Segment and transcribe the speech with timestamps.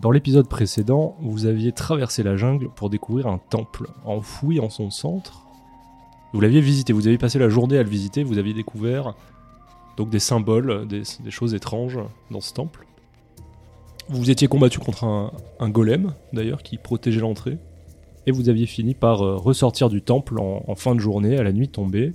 [0.00, 4.88] Dans l'épisode précédent, vous aviez traversé la jungle pour découvrir un temple enfoui en son
[4.88, 5.46] centre.
[6.32, 9.14] Vous l'aviez visité, vous aviez passé la journée à le visiter, vous aviez découvert
[9.98, 11.98] donc des symboles, des, choses étranges
[12.30, 12.86] dans ce temple.
[14.08, 17.58] Vous vous étiez combattu contre un, golem, d'ailleurs, qui protégeait l'entrée.
[18.26, 21.52] Et vous aviez fini par euh, ressortir du temple en, fin de journée, à la
[21.52, 22.12] nuit tombée.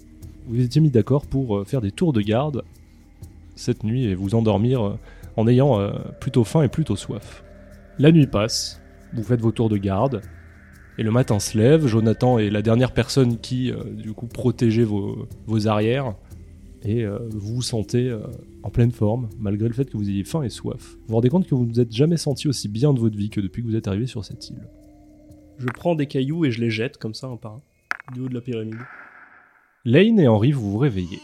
[0.48, 2.64] Vous étiez mis d'accord pour euh, faire des tours de garde
[3.56, 5.00] cette nuit et vous endormir euh,
[5.38, 5.80] en ayant
[6.22, 7.45] plutôt faim et plutôt soif.
[7.98, 8.82] La nuit passe,
[9.14, 10.22] vous faites vos tours de garde,
[10.98, 14.84] et le matin se lève, Jonathan est la dernière personne qui, euh, du coup, protégeait
[14.84, 16.16] vos, vos arrières,
[16.84, 18.20] et euh, vous vous sentez euh,
[18.64, 20.96] en pleine forme, malgré le fait que vous ayez faim et soif.
[20.96, 23.18] Vous vous rendez compte que vous ne vous êtes jamais senti aussi bien de votre
[23.18, 24.68] vie que depuis que vous êtes arrivé sur cette île.
[25.58, 27.62] Je prends des cailloux et je les jette comme ça un par un,
[28.14, 28.76] du haut de la pyramide.
[29.86, 31.20] Lane et Henri, vous vous réveillez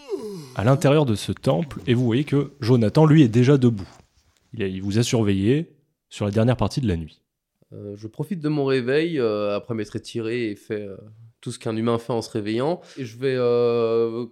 [0.55, 3.87] à l'intérieur de ce temple et vous voyez que Jonathan, lui, est déjà debout.
[4.53, 5.69] Il, a- il vous a surveillé
[6.11, 7.21] sur la dernière partie de la nuit.
[7.73, 10.97] Euh, je profite de mon réveil euh, après m'être étiré et fait euh,
[11.39, 12.81] tout ce qu'un humain fait en se réveillant.
[12.97, 13.37] Et je vais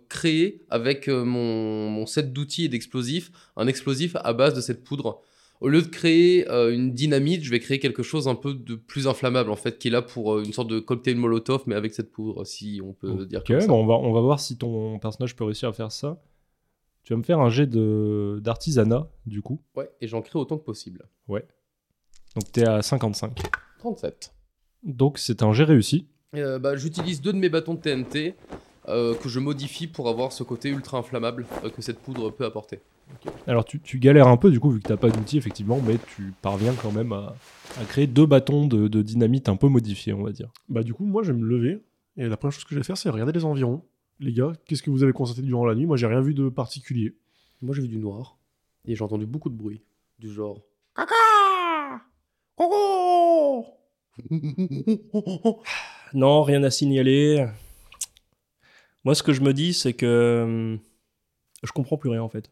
[0.09, 5.21] créer avec mon, mon set d'outils et d'explosifs un explosif à base de cette poudre.
[5.61, 9.07] Au lieu de créer une dynamite, je vais créer quelque chose un peu de plus
[9.07, 12.11] inflammable en fait, qui est là pour une sorte de cocktail molotov, mais avec cette
[12.11, 13.67] poudre, si on peut dire comme ça.
[13.67, 16.21] bon, on, va, on va voir si ton personnage peut réussir à faire ça.
[17.03, 19.61] Tu vas me faire un jet de- d'artisanat, du coup.
[19.75, 21.07] Ouais, et j'en crée autant que possible.
[22.35, 23.39] Donc t'es à 55.
[23.79, 24.33] 37.
[24.83, 26.07] Donc c'est un jet réussi.
[26.35, 28.35] Euh, bah, J'utilise deux de mes bâtons de TNT
[28.87, 32.45] euh, que je modifie pour avoir ce côté ultra inflammable euh, que cette poudre peut
[32.45, 32.79] apporter.
[33.47, 35.97] Alors tu, tu galères un peu, du coup, vu que t'as pas d'outils, effectivement, mais
[36.15, 37.35] tu parviens quand même à,
[37.81, 40.51] à créer deux bâtons de, de dynamite un peu modifiés, on va dire.
[40.69, 41.79] Bah du coup, moi, je vais me lever.
[42.17, 43.81] Et la première chose que je vais faire, c'est regarder les environs.
[44.19, 45.87] Les gars, qu'est-ce que vous avez constaté durant la nuit?
[45.87, 47.15] Moi, j'ai rien vu de particulier.
[47.61, 48.37] Moi j'ai vu du noir
[48.85, 49.81] et j'ai entendu beaucoup de bruit,
[50.19, 50.61] du genre.
[56.13, 57.45] Non, rien à signaler.
[59.03, 60.79] Moi, ce que je me dis, c'est que hum,
[61.63, 62.51] je comprends plus rien en fait.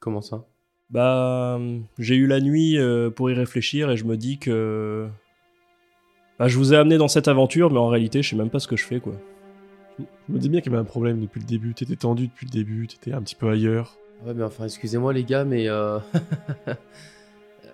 [0.00, 0.44] Comment ça?
[0.90, 1.58] Bah,
[1.98, 5.08] j'ai eu la nuit euh, pour y réfléchir et je me dis que
[6.38, 8.60] bah, je vous ai amené dans cette aventure, mais en réalité, je sais même pas
[8.60, 9.14] ce que je fais quoi.
[9.98, 11.74] Je me dis bien qu'il y avait un problème depuis le début.
[11.74, 13.96] T'étais tendu depuis le début, t'étais un petit peu ailleurs.
[14.24, 15.68] Ouais, mais enfin, excusez-moi les gars, mais.
[15.68, 15.98] euh,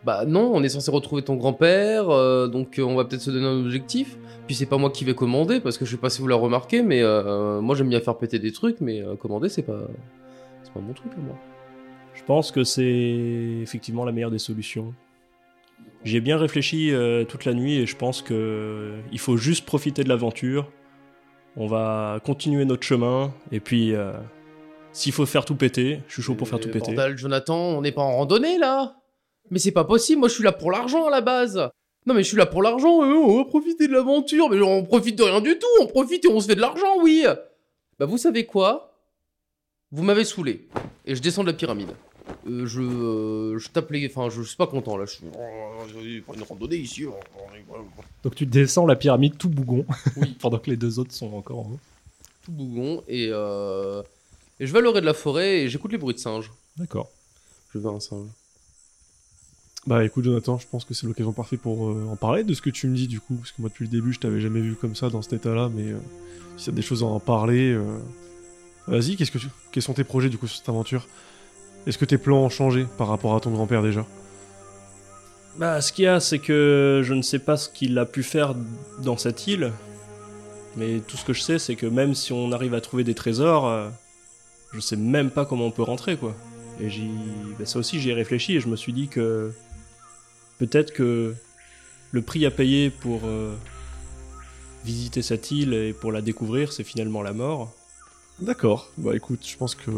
[0.05, 3.31] bah non, on est censé retrouver ton grand-père, euh, donc euh, on va peut-être se
[3.31, 4.19] donner un objectif.
[4.47, 6.43] Puis c'est pas moi qui vais commander, parce que je sais pas si vous l'avez
[6.43, 9.81] remarqué, mais euh, moi j'aime bien faire péter des trucs, mais commander c'est pas.
[10.65, 11.37] C'est pas mon truc à moi.
[12.15, 14.95] Je pense que c'est effectivement la meilleure des solutions.
[16.05, 19.65] J'ai bien réfléchi euh, toute la nuit et je pense que euh, il faut juste
[19.65, 20.69] profiter de l'aventure.
[21.57, 24.13] On va continuer notre chemin et puis euh,
[24.93, 26.95] s'il faut faire tout péter, je suis chaud pour faire tout péter.
[26.95, 29.02] Bordel, Jonathan, on n'est pas en randonnée là
[29.51, 31.57] Mais c'est pas possible, moi je suis là pour l'argent à la base
[32.07, 34.85] Non mais je suis là pour l'argent, euh, on va profiter de l'aventure, mais on
[34.85, 37.25] profite de rien du tout, on profite et on se fait de l'argent, oui
[37.99, 38.89] Bah vous savez quoi?
[39.91, 40.69] Vous m'avez saoulé,
[41.05, 41.91] et je descends de la pyramide.
[42.49, 44.07] Euh, je, euh, je tape les...
[44.07, 45.25] Enfin, je suis pas content là, je suis...
[45.37, 47.05] Oh, une randonnée ici.
[47.05, 47.13] oh,
[48.23, 49.85] Donc tu descends la pyramide tout bougon,
[50.17, 50.35] Oui.
[50.41, 51.81] pendant que les deux autres sont encore en haut.
[52.45, 54.03] Tout bougon, et, euh...
[54.59, 56.51] et je vais à l'orée de la forêt et j'écoute les bruits de singes.
[56.77, 57.11] D'accord.
[57.75, 58.29] Je veux un singe.
[59.87, 62.63] Bah écoute, Jonathan, je pense que c'est l'occasion parfaite pour euh, en parler de ce
[62.63, 63.35] que tu me dis du coup.
[63.35, 65.71] Parce que moi, depuis le début, je t'avais jamais vu comme ça, dans cet état-là.
[65.75, 65.99] Mais euh,
[66.57, 67.99] si a des choses à en parler, euh,
[68.87, 69.49] vas-y, qu'est-ce que tu...
[69.73, 71.09] quels sont tes projets du coup sur cette aventure?
[71.87, 74.07] Est-ce que tes plans ont changé par rapport à ton grand-père déjà?
[75.59, 78.23] Bah, ce qu'il y a, c'est que je ne sais pas ce qu'il a pu
[78.23, 78.55] faire
[79.03, 79.73] dans cette île,
[80.77, 83.15] mais tout ce que je sais, c'est que même si on arrive à trouver des
[83.15, 83.89] trésors, euh,
[84.73, 86.35] je sais même pas comment on peut rentrer, quoi.
[86.81, 87.11] Et j'y,
[87.59, 89.53] bah, ça aussi, j'y ai réfléchi et je me suis dit que
[90.67, 91.35] peut-être que
[92.13, 93.53] le prix à payer pour euh,
[94.85, 97.73] visiter cette île et pour la découvrir, c'est finalement la mort.
[98.41, 98.91] D'accord.
[98.97, 99.91] Bah écoute, je pense que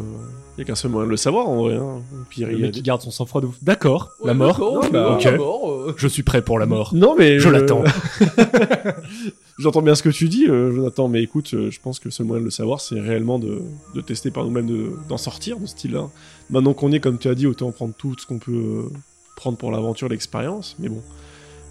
[0.59, 1.77] y a qu'un seul moyen de le savoir en vrai.
[1.77, 2.03] Hein.
[2.29, 3.57] Puis, Le il y a mec qui garde son sang-froid de ouf.
[3.63, 4.59] D'accord, la mort.
[4.59, 5.25] Non, bah, euh, ok.
[5.25, 5.95] la mort, euh.
[5.97, 6.95] Je suis prêt pour la mort.
[6.95, 7.85] Non mais Je euh, l'attends.
[9.59, 12.11] J'entends bien ce que tu dis, euh, Jonathan, mais écoute, euh, je pense que le
[12.11, 13.63] seul moyen de le savoir, c'est réellement de,
[13.95, 16.09] de tester par nous-mêmes, de- d'en sortir de ce style-là.
[16.51, 18.91] Maintenant qu'on est, comme tu as dit, autant prendre tout ce qu'on peut euh,
[19.37, 21.03] prendre pour l'aventure, l'expérience, mais bon,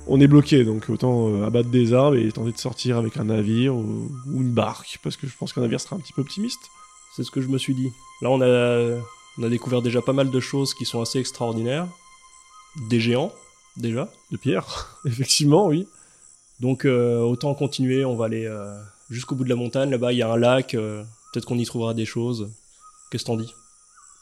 [0.08, 3.26] on est bloqué, donc autant euh, abattre des arbres et tenter de sortir avec un
[3.26, 6.22] navire ou, ou une barque, parce que je pense qu'un navire sera un petit peu
[6.22, 6.60] optimiste.
[7.16, 7.92] C'est ce que je me suis dit.
[8.22, 9.00] Là, on a,
[9.38, 11.88] on a découvert déjà pas mal de choses qui sont assez extraordinaires.
[12.90, 13.32] Des géants,
[13.78, 14.10] déjà.
[14.32, 15.88] De pierre, effectivement, oui.
[16.60, 18.04] Donc, euh, autant continuer.
[18.04, 18.76] On va aller euh,
[19.12, 19.92] jusqu'au bout de la montagne.
[19.92, 20.74] Là-bas, il y a un lac.
[20.74, 22.50] euh, Peut-être qu'on y trouvera des choses.
[23.12, 23.54] Qu'est-ce que t'en dis?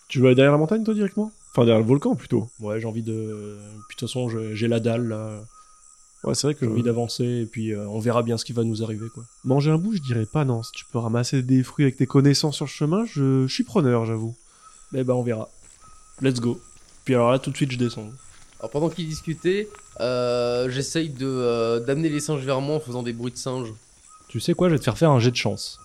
[0.10, 1.32] Tu veux aller derrière la montagne, toi, directement?
[1.51, 2.50] Enfin, derrière le volcan plutôt.
[2.59, 3.57] Ouais, j'ai envie de.
[3.88, 5.42] Puis de toute façon, j'ai la dalle là.
[6.24, 8.53] Ouais, c'est vrai que J'ai envie d'avancer et puis euh, on verra bien ce qui
[8.53, 9.24] va nous arriver quoi.
[9.44, 10.62] manger un bout, je dirais pas non.
[10.62, 13.63] Si tu peux ramasser des fruits avec tes connaissances sur le chemin, je, je suis
[13.63, 14.36] preneur, j'avoue.
[14.94, 15.50] Eh ben on verra.
[16.21, 16.62] Let's go.
[17.06, 18.12] Puis alors là, tout de suite, je descends.
[18.59, 19.68] Alors pendant qu'ils discutaient,
[20.00, 23.74] euh, j'essaye de euh, d'amener les singes vers moi en faisant des bruits de singes.
[24.27, 25.80] Tu sais quoi, je vais te faire faire un jet de chance.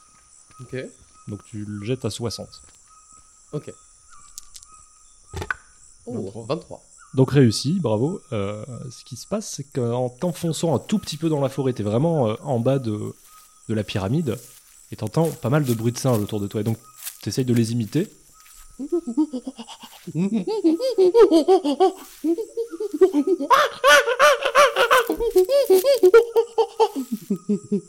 [0.60, 0.76] Ok.
[1.28, 2.46] Donc tu le jettes à 60.
[3.52, 3.72] Ok.
[6.06, 6.46] Oh, 23.
[6.46, 6.82] 23.
[7.14, 8.20] Donc réussi, bravo.
[8.32, 11.72] Euh, ce qui se passe, c'est qu'en t'enfonçant un tout petit peu dans la forêt,
[11.72, 13.14] t'es vraiment euh, en bas de,
[13.68, 14.36] de la pyramide,
[14.92, 16.60] et t'entends pas mal de bruits de singes autour de toi.
[16.60, 16.78] Et donc
[17.22, 18.08] t'essayes de les imiter.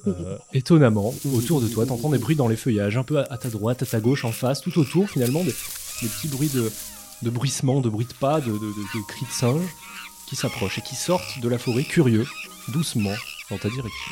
[0.08, 3.38] Euh, étonnamment, autour de toi, t'entends des bruits dans les feuillages, un peu à, à
[3.38, 5.54] ta droite, à ta gauche, en face, tout autour finalement, des,
[6.02, 6.72] des petits bruits de,
[7.24, 8.60] de bruissements, de bruits de pas, de, de- de-
[9.00, 9.70] de cris de singes
[10.28, 12.26] qui s'approchent et qui sortent de la forêt curieux,
[12.70, 13.14] doucement,
[13.50, 14.12] dans ta direction.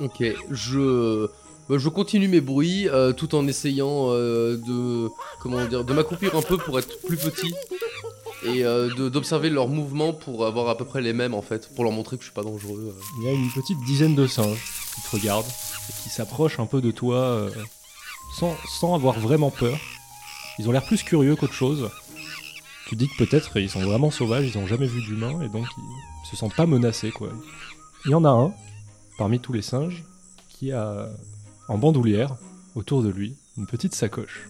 [0.00, 1.26] Ok, je,
[1.68, 5.08] bah, je continue mes bruits euh, tout en essayant euh, de
[5.40, 7.54] comment dire de m'accomplir un peu pour être plus petit
[8.44, 11.84] et euh, d'observer leurs mouvements pour avoir à peu près les mêmes en fait, pour
[11.84, 12.96] leur montrer que je suis pas dangereux.
[13.18, 14.62] Il y a une petite dizaine de singes
[14.94, 17.46] qui te regardent et qui s'approchent un peu de toi
[18.38, 19.78] sans, sans avoir vraiment peur.
[20.58, 21.90] Ils ont l'air plus curieux qu'autre chose.
[22.86, 25.66] Tu dis que peut-être ils sont vraiment sauvages, ils ont jamais vu d'humains et donc
[25.76, 27.30] ils se sentent pas menacés quoi.
[28.04, 28.52] Il y en a un,
[29.16, 30.04] parmi tous les singes,
[30.48, 31.08] qui a
[31.68, 32.36] en bandoulière,
[32.74, 34.48] autour de lui, une petite sacoche.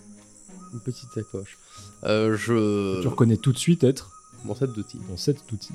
[0.73, 1.59] Une petite sacoche.
[2.05, 4.11] Euh, je Tu reconnais tout de suite être
[4.45, 4.99] mon set d'outils.
[4.99, 5.75] ton set d'outils.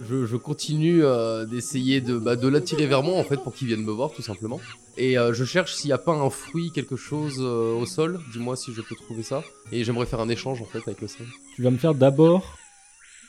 [0.00, 3.68] Je, je continue euh, d'essayer de, bah, de l'attirer vers moi en fait pour qu'il
[3.68, 4.60] vienne me voir tout simplement.
[4.96, 8.20] Et euh, je cherche s'il n'y a pas un fruit, quelque chose euh, au sol.
[8.32, 9.42] Dis-moi si je peux trouver ça.
[9.70, 11.28] Et j'aimerais faire un échange en fait avec le singe.
[11.54, 12.56] Tu vas me faire d'abord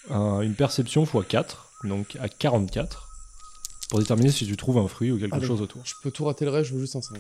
[0.10, 3.10] un- une perception x 4, donc à 44,
[3.90, 5.82] pour déterminer si tu trouves un fruit ou quelque Ah, chose autour.
[5.86, 7.18] Je peux tout rater le reste, je veux juste un 5.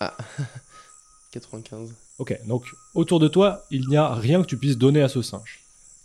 [0.00, 0.16] Ah,
[1.32, 1.90] 95.
[2.18, 2.64] Ok, donc
[2.94, 5.61] autour de toi, il n'y a rien que tu puisses donner à ce singe.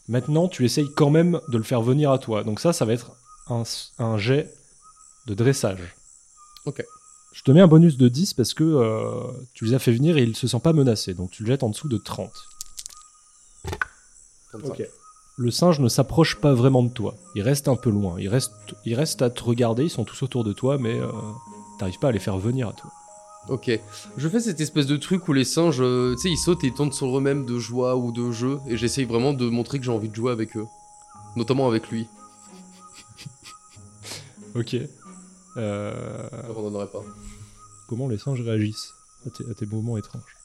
[0.08, 2.44] Maintenant, tu essayes quand même de le faire venir à toi.
[2.44, 3.12] Donc ça, ça va être
[3.50, 3.64] un,
[4.00, 4.54] un jet
[5.28, 5.96] de dressage.
[6.66, 6.84] Ok.
[7.34, 10.18] Je te mets un bonus de 10 parce que euh, tu les as fait venir
[10.18, 11.14] et ils se sentent pas menacés.
[11.14, 12.32] Donc tu le jettes en dessous de 30.
[14.54, 14.88] 35.
[15.40, 17.16] Le singe ne s'approche pas vraiment de toi.
[17.36, 18.16] Il reste un peu loin.
[18.20, 18.54] Il reste,
[18.86, 19.84] il reste à te regarder.
[19.84, 21.12] Ils sont tous autour de toi, mais euh,
[21.78, 22.90] t'arrives pas à les faire venir à toi.
[23.50, 23.72] Ok.
[24.18, 26.68] Je fais cette espèce de truc où les singes, euh, tu sais, ils sautent et
[26.68, 28.60] ils tournent sur eux-mêmes de joie ou de jeu.
[28.68, 30.66] Et j'essaye vraiment de montrer que j'ai envie de jouer avec eux.
[31.36, 32.08] Notamment avec lui.
[34.56, 34.76] Ok.
[35.58, 37.04] Euh, On n'en aurait pas.
[37.88, 38.92] comment les singes réagissent
[39.26, 40.36] à tes, à tes mouvements étranges?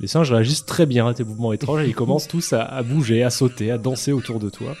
[0.00, 2.82] Les singes réagissent très bien à tes mouvements étranges et ils commencent tous à, à
[2.82, 4.74] bouger, à sauter, à danser autour de toi.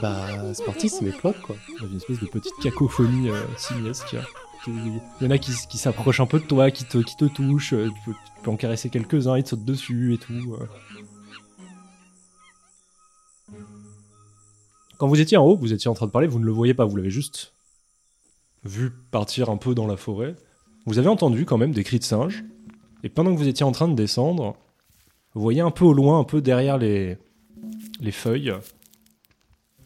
[0.00, 0.26] Bah,
[0.64, 1.56] parti, c'est mes plots quoi.
[1.80, 4.16] Dans une espèce de petite cacophonie euh, simiesque.
[4.66, 7.88] Il y en a qui, s'approchent un peu de toi, qui te, qui touchent, euh,
[7.88, 10.56] tu peux, tu peux en caresser quelques-uns, ils te sautent dessus et tout.
[10.60, 10.66] euh.
[14.98, 16.74] Quand vous étiez en haut, vous étiez en train de parler, vous ne le voyez
[16.74, 17.54] pas, vous l'avez juste
[18.64, 20.36] vu partir un peu dans la forêt.
[20.84, 22.44] Vous avez entendu quand même des cris de singes,
[23.02, 24.56] et pendant que vous étiez en train de descendre,
[25.34, 27.16] vous voyez un peu au loin, un peu derrière les,
[28.00, 28.52] les feuilles,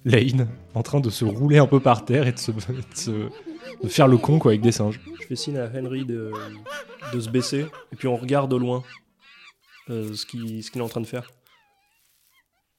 [0.05, 2.61] Lane en train de se rouler un peu par terre et de se, de
[2.95, 3.29] se-
[3.83, 5.01] de faire le con quoi avec des singes.
[5.21, 6.31] Je fais signe à Henry de,
[7.13, 8.83] de se baisser et puis on regarde au loin
[9.91, 11.31] euh, ce qu'il est en train de faire.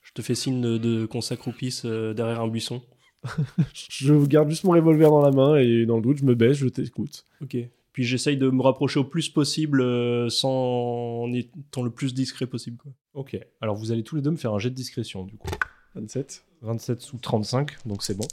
[0.02, 2.82] Je te fais signe de, de- qu'on s'accroupisse euh, derrière un buisson.
[3.74, 6.58] Je garde juste mon revolver dans la main et dans le doute, je me baisse,
[6.58, 7.26] je t'écoute.
[7.42, 7.58] Ok.
[7.92, 12.46] Puis j'essaye de me rapprocher au plus possible euh, sans en étant le plus discret
[12.46, 12.78] possible.
[12.78, 12.92] Quoi.
[13.16, 15.48] Ok, alors vous allez tous les deux me faire un jet de discrétion du coup.
[15.96, 18.28] 27, 27 sous 35, donc c'est bon.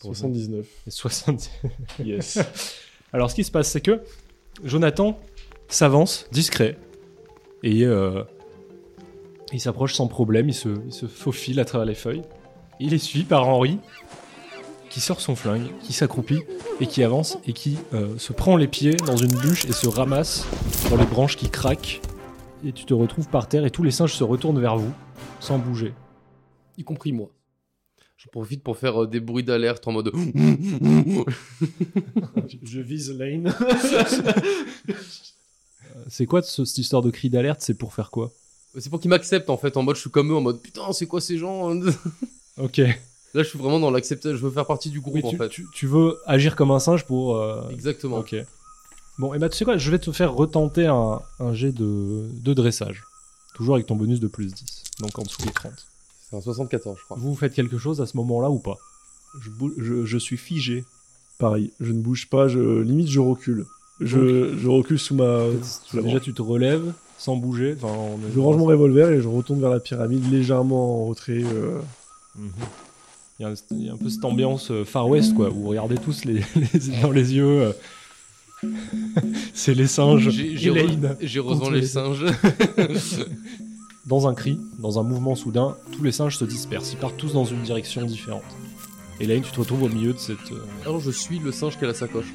[0.00, 0.66] 79.
[0.86, 1.50] Et 70.
[2.04, 2.38] Yes.
[3.12, 4.02] Alors ce qui se passe c'est que
[4.62, 5.18] Jonathan
[5.68, 6.78] s'avance discret
[7.62, 8.22] et euh,
[9.52, 12.22] il s'approche sans problème, il se, il se faufile à travers les feuilles.
[12.80, 13.78] Il est suivi par Henri
[14.90, 16.42] qui sort son flingue, qui s'accroupit
[16.80, 19.88] et qui avance et qui euh, se prend les pieds dans une bûche et se
[19.88, 20.46] ramasse
[20.90, 22.00] dans les branches qui craquent.
[22.64, 24.92] Et tu te retrouves par terre et tous les singes se retournent vers vous
[25.40, 25.94] sans bouger.
[26.78, 27.30] Y compris moi.
[28.16, 30.10] Je profite pour faire euh, des bruits d'alerte en mode.
[30.14, 31.24] je,
[32.62, 33.54] je vise Lane.
[36.08, 37.60] C'est quoi ce- cette histoire de cri d'alerte?
[37.60, 38.32] C'est pour faire quoi?
[38.78, 40.92] C'est pour qu'ils m'acceptent en fait, en mode je suis comme eux, en mode putain,
[40.92, 41.72] c'est quoi ces gens?
[42.56, 42.78] Ok.
[42.78, 44.36] Là, je suis vraiment dans l'acceptation.
[44.38, 45.48] Je veux faire partie du groupe, Oui, en tu, fait.
[45.48, 47.36] tu- tu veux agir comme un singe pour.
[47.36, 48.18] euh, Exactement.
[48.18, 48.36] Ok.
[49.18, 52.28] Bon, et bah tu sais quoi, je vais te faire retenter un, un jet de,
[52.32, 53.02] de dressage.
[53.56, 55.72] Toujours avec ton bonus de plus 10, donc en dessous des 30.
[56.30, 57.16] C'est un 74, je crois.
[57.20, 58.76] Vous faites quelque chose à ce moment-là ou pas?
[59.40, 60.84] Je, bou- je, je suis figé.
[61.38, 63.66] Pareil, je ne bouge pas, je limite je recule.
[64.00, 65.46] Je, je recule sous ma.
[65.84, 67.76] sous Déjà, tu te relèves sans bouger.
[67.76, 71.06] Enfin, on est- Je range mon revolver et je retourne vers la pyramide légèrement en
[71.06, 71.42] retrait.
[71.44, 71.78] euh,
[72.36, 72.50] Mhm.
[73.40, 75.50] Il y, a un, il y a un peu cette ambiance euh, Far West, quoi,
[75.50, 77.62] où vous regardez tous les, les- dans les yeux.
[77.62, 77.72] euh,
[79.54, 80.30] C'est les singes.
[80.30, 82.24] J'ai j'ai Elaine, re- j'ai contre rejoint les les- singes.
[84.06, 86.92] Dans un cri, dans un mouvement soudain, tous les singes se dispersent.
[86.92, 88.42] Ils partent tous dans une direction différente.
[89.18, 90.52] Elaine, tu te retrouves au milieu de cette.
[90.52, 92.32] euh, Alors, je suis le singe qui a la sacoche.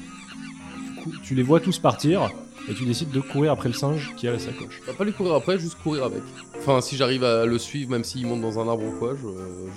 [1.04, 2.30] cou- Tu les vois tous partir
[2.68, 4.80] et tu décides de courir après le singe qui a la sacoche.
[4.86, 6.22] Va pas lui courir après, juste courir avec.
[6.58, 9.26] Enfin, si j'arrive à le suivre, même s'il monte dans un arbre ou quoi, je,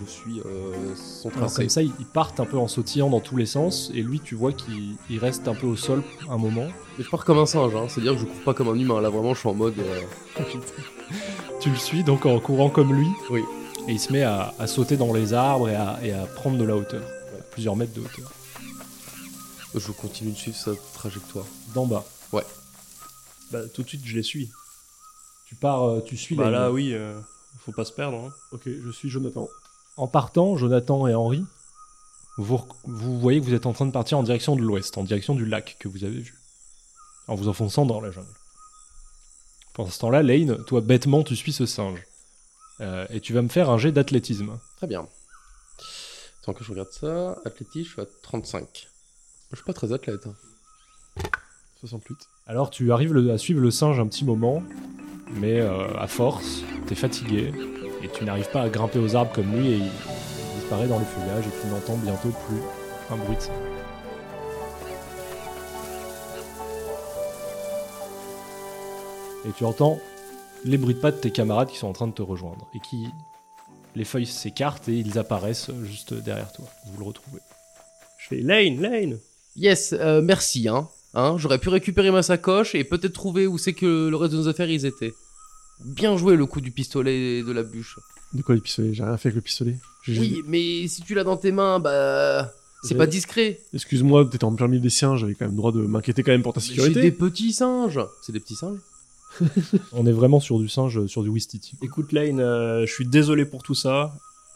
[0.06, 1.62] je suis euh, son Alors tracé.
[1.64, 4.36] comme ça, ils partent un peu en sautillant dans tous les sens et lui, tu
[4.36, 6.68] vois qu'il il reste un peu au sol un moment.
[6.98, 7.86] Mais je pars comme un singe, hein.
[7.88, 9.00] c'est-à-dire que je cours pas comme un humain.
[9.02, 9.76] Là, vraiment, je suis en mode.
[9.80, 10.44] euh,
[11.60, 13.08] Tu le suis donc en courant comme lui.
[13.30, 13.42] Oui.
[13.88, 16.58] Et il se met à, à sauter dans les arbres et à, et à prendre
[16.58, 17.02] de la hauteur.
[17.52, 18.32] Plusieurs mètres de hauteur.
[19.76, 21.46] Je continue de suivre sa trajectoire.
[21.74, 22.06] D'en bas.
[23.54, 24.52] Bah, tout de suite, je les suis.
[25.46, 27.20] Tu pars, euh, tu suis Bah là, oui, euh,
[27.60, 28.18] faut pas se perdre.
[28.18, 28.34] hein.
[28.52, 29.48] Ok, je suis Jonathan.
[29.98, 31.46] En partant, Jonathan et Henri,
[32.38, 34.98] vous, rec- vous voyez que vous êtes en train de partir en direction de l'ouest,
[34.98, 36.36] en direction du lac que vous avez vu.
[37.28, 38.28] En vous enfonçant dans la jungle.
[39.74, 42.04] Pendant ce temps-là, Lane, toi bêtement, tu suis ce singe.
[42.82, 44.58] Euh, et tu vas me faire un jet d'athlétisme.
[44.78, 45.08] Très bien.
[46.44, 48.90] Tant que je regarde ça, athlétisme, je suis à 35.
[49.52, 50.26] Je suis pas très athlète.
[50.28, 50.34] hein.
[51.84, 52.18] 68.
[52.48, 54.64] Alors tu arrives le- à suivre le singe un petit moment,
[55.42, 57.52] mais euh, à force, t'es fatigué,
[58.02, 61.00] et tu n'arrives pas à grimper aux arbres comme lui, et il, il disparaît dans
[61.00, 62.62] le feuillage, et tu n'entends bientôt plus
[63.12, 63.42] un bruit de.
[69.46, 70.00] Et tu entends
[70.64, 72.80] les bruits de pas de tes camarades qui sont en train de te rejoindre, et
[72.80, 73.08] qui...
[73.96, 76.66] Les feuilles s'écartent et ils apparaissent juste derrière toi.
[76.88, 77.42] Vous le retrouvez.
[78.18, 79.20] Je fais Lane, Lane
[79.56, 80.90] Yes, euh, merci, hein.
[81.14, 84.38] Hein J'aurais pu récupérer ma sacoche et peut-être trouver où c'est que le reste de
[84.38, 85.14] nos affaires ils étaient.
[85.84, 88.00] Bien joué le coup du pistolet et de la bûche.
[88.34, 89.76] De quoi les pistolets J'ai rien fait avec le pistolet.
[90.04, 92.52] J'ai Oui, mais si tu l'as dans tes mains, bah.
[92.84, 93.60] C'est J'ai- pas discret.
[93.74, 96.32] Excuse-moi, t'étais en plein milieu des siens, j'avais quand même le droit de m'inquiéter quand
[96.34, 97.02] même pour ta J'ai sécurité.
[97.02, 98.00] des petits singes.
[98.22, 98.80] C'est des petits singes
[99.94, 101.76] On est vraiment sur du singe, sur du Wistiti.
[101.82, 104.14] Écoute, Lane, euh, je suis désolé pour tout ça.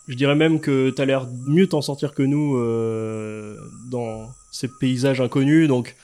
[0.08, 3.58] Je dirais même que t'as l'air mieux t'en sortir que nous euh,
[3.90, 5.68] dans ces paysages inconnus.
[5.68, 5.96] Donc,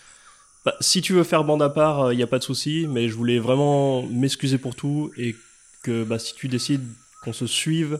[0.65, 2.87] bah, si tu veux faire bande à part, il y a pas de souci.
[2.89, 5.35] Mais je voulais vraiment m'excuser pour tout et
[5.83, 6.85] que bah, si tu décides
[7.23, 7.99] qu'on se suive,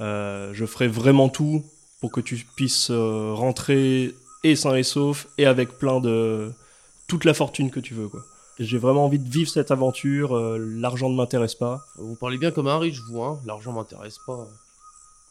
[0.00, 1.64] euh, je ferai vraiment tout
[2.00, 6.50] pour que tu puisses euh, rentrer et sain et sauf et avec plein de
[7.06, 8.24] toute la fortune que tu veux, quoi.
[8.58, 10.36] J'ai vraiment envie de vivre cette aventure.
[10.36, 11.80] euh, L'argent ne m'intéresse pas.
[11.96, 13.40] Vous parlez bien comme un riche, vous, hein.
[13.46, 14.46] L'argent m'intéresse pas.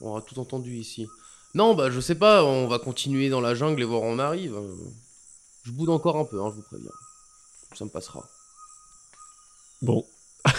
[0.02, 1.08] On aura tout entendu ici.
[1.56, 4.20] Non, bah je sais pas, on va continuer dans la jungle et voir où on
[4.20, 4.56] arrive.
[5.70, 6.90] Je boude encore un peu, hein, je vous préviens.
[7.76, 8.26] Ça me passera.
[9.84, 10.04] Bon.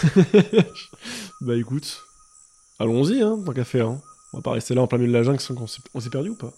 [1.41, 2.03] bah écoute,
[2.79, 3.87] allons-y, hein, tant qu'à faire.
[3.89, 4.01] Hein.
[4.33, 5.99] On va pas rester là en plein milieu de la jungle sans qu'on s'est- on
[5.99, 6.53] s'est perdu ou pas?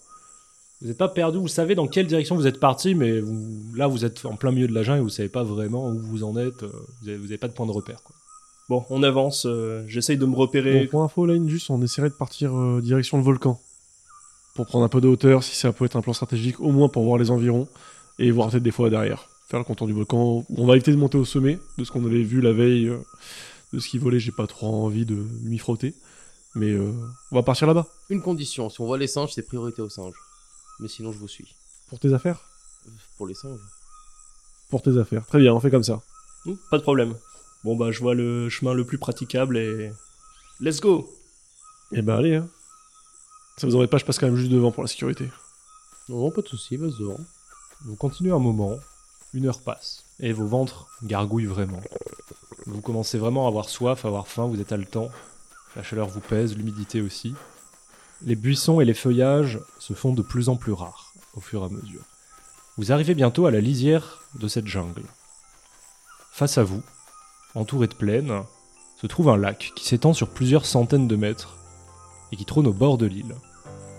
[0.81, 3.87] Vous n'êtes pas perdu, vous savez dans quelle direction vous êtes parti, mais vous- là
[3.87, 6.23] vous êtes en plein milieu de la jungle et vous savez pas vraiment où vous
[6.23, 6.61] en êtes.
[6.63, 8.03] euh, Vous avez, vous avez pas de point de repère.
[8.03, 8.15] Quoi.
[8.69, 9.45] Bon, on avance.
[9.47, 10.85] euh, J'essaye de me Bon, repérer.
[10.87, 13.59] pour info, Lane, juste, on essaierait de partir euh, direction le volcan.
[14.55, 16.87] Pour prendre un peu de hauteur, si ça peut être un plan stratégique, au moins
[16.89, 17.67] pour voir les environs,
[18.19, 19.27] et voir peut-être des fois derrière.
[19.47, 20.45] Faire le contour du volcan.
[20.55, 22.97] On va éviter de monter au sommet, de ce qu'on avait vu la veille, euh,
[23.73, 25.93] de ce qui volait, j'ai pas trop envie de m'y frotter.
[26.55, 26.91] Mais euh,
[27.31, 27.87] on va partir là-bas.
[28.09, 30.13] Une condition, si on voit les singes, c'est priorité aux singes.
[30.79, 31.55] Mais sinon, je vous suis.
[31.89, 32.41] Pour tes affaires?
[32.87, 33.59] Euh, Pour les singes.
[34.69, 35.25] Pour tes affaires.
[35.25, 36.01] Très bien, on fait comme ça.
[36.45, 37.15] Hmm, Pas de problème.
[37.63, 39.91] Bon, bah, je vois le chemin le plus praticable et.
[40.59, 41.09] Let's go!
[41.91, 42.47] Eh ben allez, hein.
[43.57, 45.29] Ça vous embête pas, je passe quand même juste devant pour la sécurité.
[46.09, 47.19] Non, non, pas de soucis, vas-y devant.
[47.85, 48.77] Vous continuez un moment,
[49.33, 51.81] une heure passe, et vos ventres gargouillent vraiment.
[52.65, 55.09] Vous commencez vraiment à avoir soif, à avoir faim, vous êtes haletant.
[55.75, 57.33] La chaleur vous pèse, l'humidité aussi.
[58.21, 61.65] Les buissons et les feuillages se font de plus en plus rares au fur et
[61.65, 62.03] à mesure.
[62.77, 65.03] Vous arrivez bientôt à la lisière de cette jungle.
[66.31, 66.81] Face à vous,
[67.53, 68.43] entouré de plaines,
[68.95, 71.57] se trouve un lac qui s'étend sur plusieurs centaines de mètres
[72.31, 73.35] et qui trône au bord de l'île.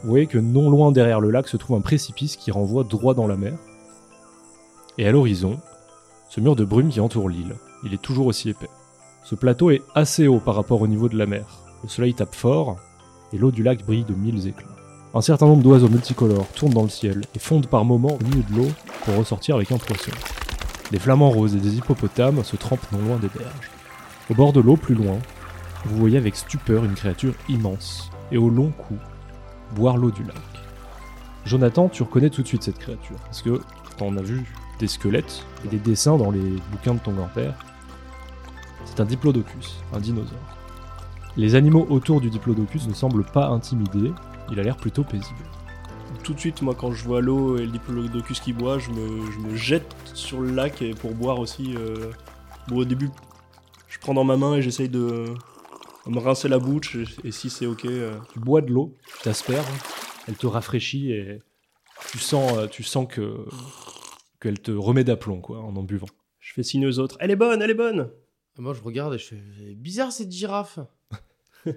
[0.03, 3.13] Vous voyez que non loin derrière le lac se trouve un précipice qui renvoie droit
[3.13, 3.59] dans la mer.
[4.97, 5.59] Et à l'horizon,
[6.29, 7.57] ce mur de brume qui entoure l'île.
[7.85, 8.71] Il est toujours aussi épais.
[9.25, 11.45] Ce plateau est assez haut par rapport au niveau de la mer.
[11.83, 12.77] Le soleil tape fort
[13.33, 14.69] et l'eau du lac brille de mille éclats.
[15.15, 18.43] Un certain nombre d'oiseaux multicolores tournent dans le ciel et fondent par moments au milieu
[18.43, 18.69] de l'eau
[19.05, 20.13] pour ressortir avec un poisson.
[20.93, 23.71] Des flamants roses et des hippopotames se trempent non loin des berges.
[24.31, 25.19] Au bord de l'eau, plus loin,
[25.85, 28.95] vous voyez avec stupeur une créature immense et au long cou
[29.75, 30.37] boire l'eau du lac.
[31.45, 33.61] Jonathan, tu reconnais tout de suite cette créature parce que
[33.99, 34.45] t'en as vu
[34.79, 37.55] des squelettes et des dessins dans les bouquins de ton grand-père.
[38.85, 40.39] C'est un diplodocus, un dinosaure.
[41.37, 44.13] Les animaux autour du diplodocus ne semblent pas intimidés,
[44.53, 45.41] il a l'air plutôt paisible.
[46.23, 49.31] Tout de suite, moi, quand je vois l'eau et le diplodocus qui boit, je me,
[49.33, 51.75] je me jette sur le lac et pour boire aussi.
[51.77, 52.11] euh,
[52.69, 53.11] Bon, au début,
[53.89, 55.25] je prends dans ma main et j'essaye de
[56.07, 56.97] me rincer la bouche.
[57.25, 59.67] Et, si c'est ok, euh, Tu bois de l'eau, tu t'asperges,
[60.29, 61.41] elle te rafraîchit et
[62.11, 63.45] tu sens, euh, tu sens que
[64.45, 66.07] qu'elle te remet d'aplomb quoi en en buvant.
[66.39, 67.17] je fais signe aux autres.
[67.21, 68.11] Elle est bonne, elle est bonne.
[68.59, 70.79] Moi, je regarde et je fais bizarre cette girafe.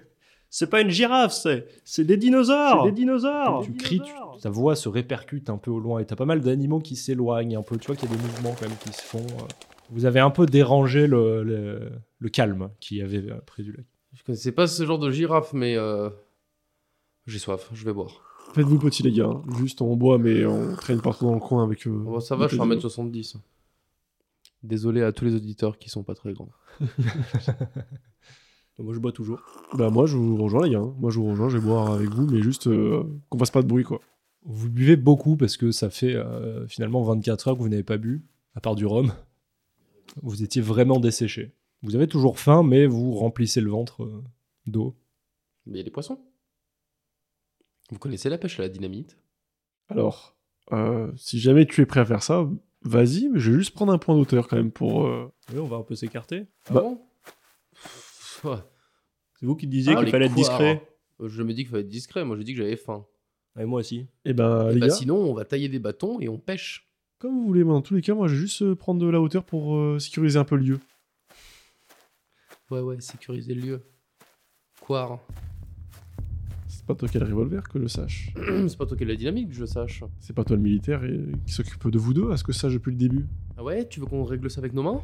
[0.49, 2.83] C'est pas une girafe, c'est c'est des dinosaures.
[2.83, 3.63] C'est des dinosaures.
[3.65, 6.39] tu cries, tu- ta voix se répercute un peu au loin et t'as pas mal
[6.39, 7.77] d'animaux qui s'éloignent un peu.
[7.77, 9.19] Tu vois qu'il y a des mouvements quand même qui se font.
[9.19, 9.47] euh.
[9.89, 13.73] Vous avez un peu dérangé le, le- le calme qu'il y avait euh, près du
[13.73, 13.85] lac.
[14.13, 16.09] Je connaissais pas ce genre de girafe, mais euh,
[17.25, 18.26] j'ai soif, je vais boire.
[18.53, 19.31] Faites-vous petit, les gars.
[19.59, 21.85] Juste, on boit, mais on traîne partout dans le coin avec.
[21.87, 23.35] euh, Bon, ça va, je suis des- 1m70.
[24.63, 26.49] Désolé à tous les auditeurs qui sont pas très grands.
[28.79, 29.39] Moi, je bois toujours.
[29.73, 30.83] Bah, moi, je vous rejoins, les gars.
[30.99, 33.63] Moi, je vous rejoins, je vais boire avec vous, mais juste euh, qu'on fasse pas
[33.63, 33.99] de bruit, quoi.
[34.45, 37.97] Vous buvez beaucoup parce que ça fait euh, finalement 24 heures que vous n'avez pas
[37.97, 38.23] bu,
[38.55, 39.11] à part du rhum.
[40.21, 41.53] Vous étiez vraiment desséché.
[41.81, 44.23] Vous avez toujours faim, mais vous remplissez le ventre euh,
[44.67, 44.95] d'eau.
[45.65, 46.19] Mais il y a des poissons.
[47.89, 49.17] Vous connaissez la pêche à la dynamite?
[49.89, 50.35] Alors,
[50.73, 52.47] euh, si jamais tu es prêt à faire ça,
[52.81, 55.07] vas-y, mais je vais juste prendre un point d'auteur quand même pour.
[55.07, 56.47] euh, Oui, on va un peu s'écarter.
[56.69, 56.81] Ah Bah.
[56.81, 57.01] bon?
[59.39, 60.87] C'est vous qui disiez Ah, qu'il fallait être discret.
[61.21, 63.05] Euh, Je me dis qu'il fallait être discret, moi j'ai dit que j'avais faim.
[63.59, 64.07] Et moi aussi.
[64.25, 66.87] Eh ben, Et les bah gars, sinon, on va tailler des bâtons et on pêche.
[67.19, 69.19] comme vous voulez, moi, dans tous les cas, moi, je vais juste prendre de la
[69.21, 70.79] hauteur pour euh, sécuriser un peu le lieu.
[72.69, 73.81] Ouais, ouais, sécuriser le lieu.
[74.81, 75.46] Quoi C'est
[76.87, 78.33] pas toi qui as le revolver, que je sache.
[78.67, 80.03] C'est pas toi qui as la dynamique, que je sache.
[80.19, 82.69] C'est pas toi le militaire et- qui s'occupe de vous deux, à ce que ça
[82.69, 83.25] depuis le début
[83.57, 85.01] Ah ouais, tu veux qu'on règle ça avec nos mains?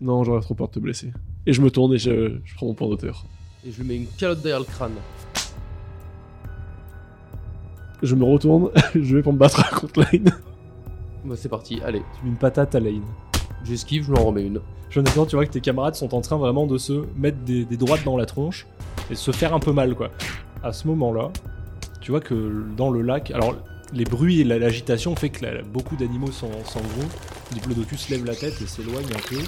[0.00, 1.12] Non, j'aurais trop peur de te blesser.
[1.46, 3.24] Et je me tourne et je, je prends mon point d'auteur.
[3.66, 4.92] Et je lui mets une calotte derrière le crâne.
[8.02, 10.30] Je me retourne, je vais pour me battre contre Lane.
[11.24, 12.00] Bah c'est parti, allez.
[12.18, 13.02] Tu mets une patate à Lane.
[13.64, 14.60] J'esquive, je lui en remets une.
[14.90, 17.76] Jonathan, tu vois que tes camarades sont en train vraiment de se mettre des, des
[17.76, 18.66] droites dans la tronche
[19.10, 20.10] et se faire un peu mal, quoi.
[20.62, 21.30] À ce moment-là,
[22.00, 23.54] tu vois que dans le lac, alors
[23.92, 27.08] les bruits et la- l'agitation fait que beaucoup d'animaux s'en vont.
[27.52, 29.38] Diplodocus lève la tête et s'éloigne un peu.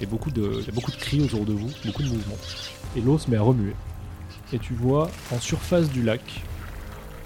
[0.00, 2.36] Et beaucoup de, il y a beaucoup de cris autour de vous, beaucoup de mouvements.
[2.96, 3.74] Et l'eau se met à remuer.
[4.52, 6.20] Et tu vois en surface du lac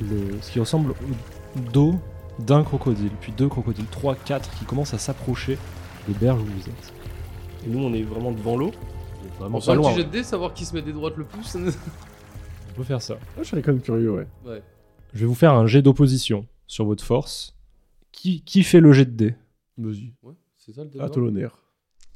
[0.00, 1.94] le- ce qui ressemble au dos
[2.40, 5.58] d'un crocodile, puis deux crocodiles, trois, quatre qui commencent à s'approcher
[6.06, 6.92] des berges où vous êtes.
[7.66, 8.70] Et nous, on est vraiment devant l'eau.
[9.20, 10.22] Vous êtes Vraiment On pas loin.
[10.22, 11.56] savoir qui se met des droites le plus.
[12.78, 13.18] Peut faire ça.
[13.36, 14.26] Ah, je serais quand même curieux, ouais.
[14.46, 14.62] ouais.
[15.12, 17.56] Je vais vous faire un jet d'opposition sur votre force.
[18.12, 19.34] Qui, qui fait le jet de dés?
[19.76, 20.14] Vas-y.
[20.22, 21.60] Ouais, c'est ça le À toi l'honneur.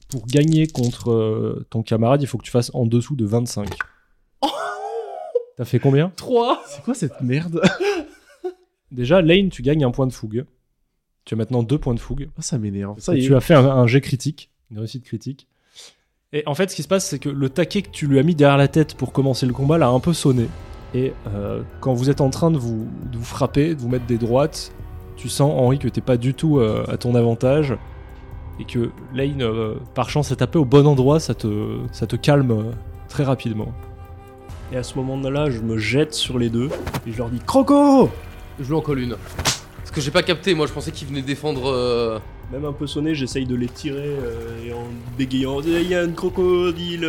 [0.09, 3.71] Pour gagner contre euh, ton camarade, il faut que tu fasses en dessous de 25.
[5.57, 6.11] T'as fait combien?
[6.11, 7.61] 3 C'est quoi cette merde?
[8.93, 10.45] Déjà, Lane, tu gagnes un point de fougue.
[11.25, 12.31] Tu as maintenant deux points de fougue.
[12.39, 13.01] Ah, ça m'énerve.
[13.01, 13.27] Ça Et y est.
[13.27, 15.49] tu as fait un, un jet critique, une réussite critique.
[16.35, 18.23] Et en fait, ce qui se passe, c'est que le taquet que tu lui as
[18.23, 20.49] mis derrière la tête pour commencer le combat l'a un peu sonné.
[20.95, 24.07] Et euh, quand vous êtes en train de vous, de vous frapper, de vous mettre
[24.07, 24.73] des droites,
[25.17, 27.77] tu sens, Henri, que t'es pas du tout euh, à ton avantage.
[28.59, 32.17] Et que Lane, euh, par chance, a tapé au bon endroit, ça te, ça te
[32.17, 32.73] calme euh,
[33.11, 33.71] très rapidement.
[34.73, 36.71] Et à ce moment-là, je me jette sur les deux
[37.07, 38.09] et je leur dis Croco
[38.59, 39.17] Je lui en colle une.
[39.77, 42.21] Parce que j'ai pas capté, moi je pensais qu'il venait défendre.
[42.53, 44.85] Même un peu sonné, j'essaye de les tirer euh, et en
[45.17, 47.09] bégayant Il y a un crocodile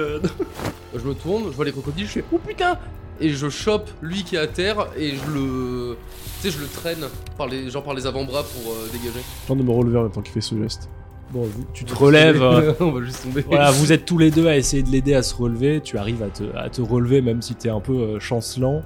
[0.96, 2.78] Je me tourne, je vois les crocodiles, je fais oh putain
[3.20, 5.98] Et je chope lui qui est à terre et je le.
[6.42, 7.06] Tu sais, je le traîne
[7.38, 9.20] par les, genre par les avant-bras pour euh, dégager.
[9.44, 10.90] Je tente de me relever en même temps qu'il fait ce geste.
[11.32, 12.42] Bon, vous- tu te relèves.
[12.44, 13.42] euh, On va juste tomber.
[13.48, 15.82] voilà, vous êtes tous les deux à essayer de l'aider à se relever.
[15.82, 18.82] Tu arrives à te, à te relever même si t'es un peu euh, chancelant.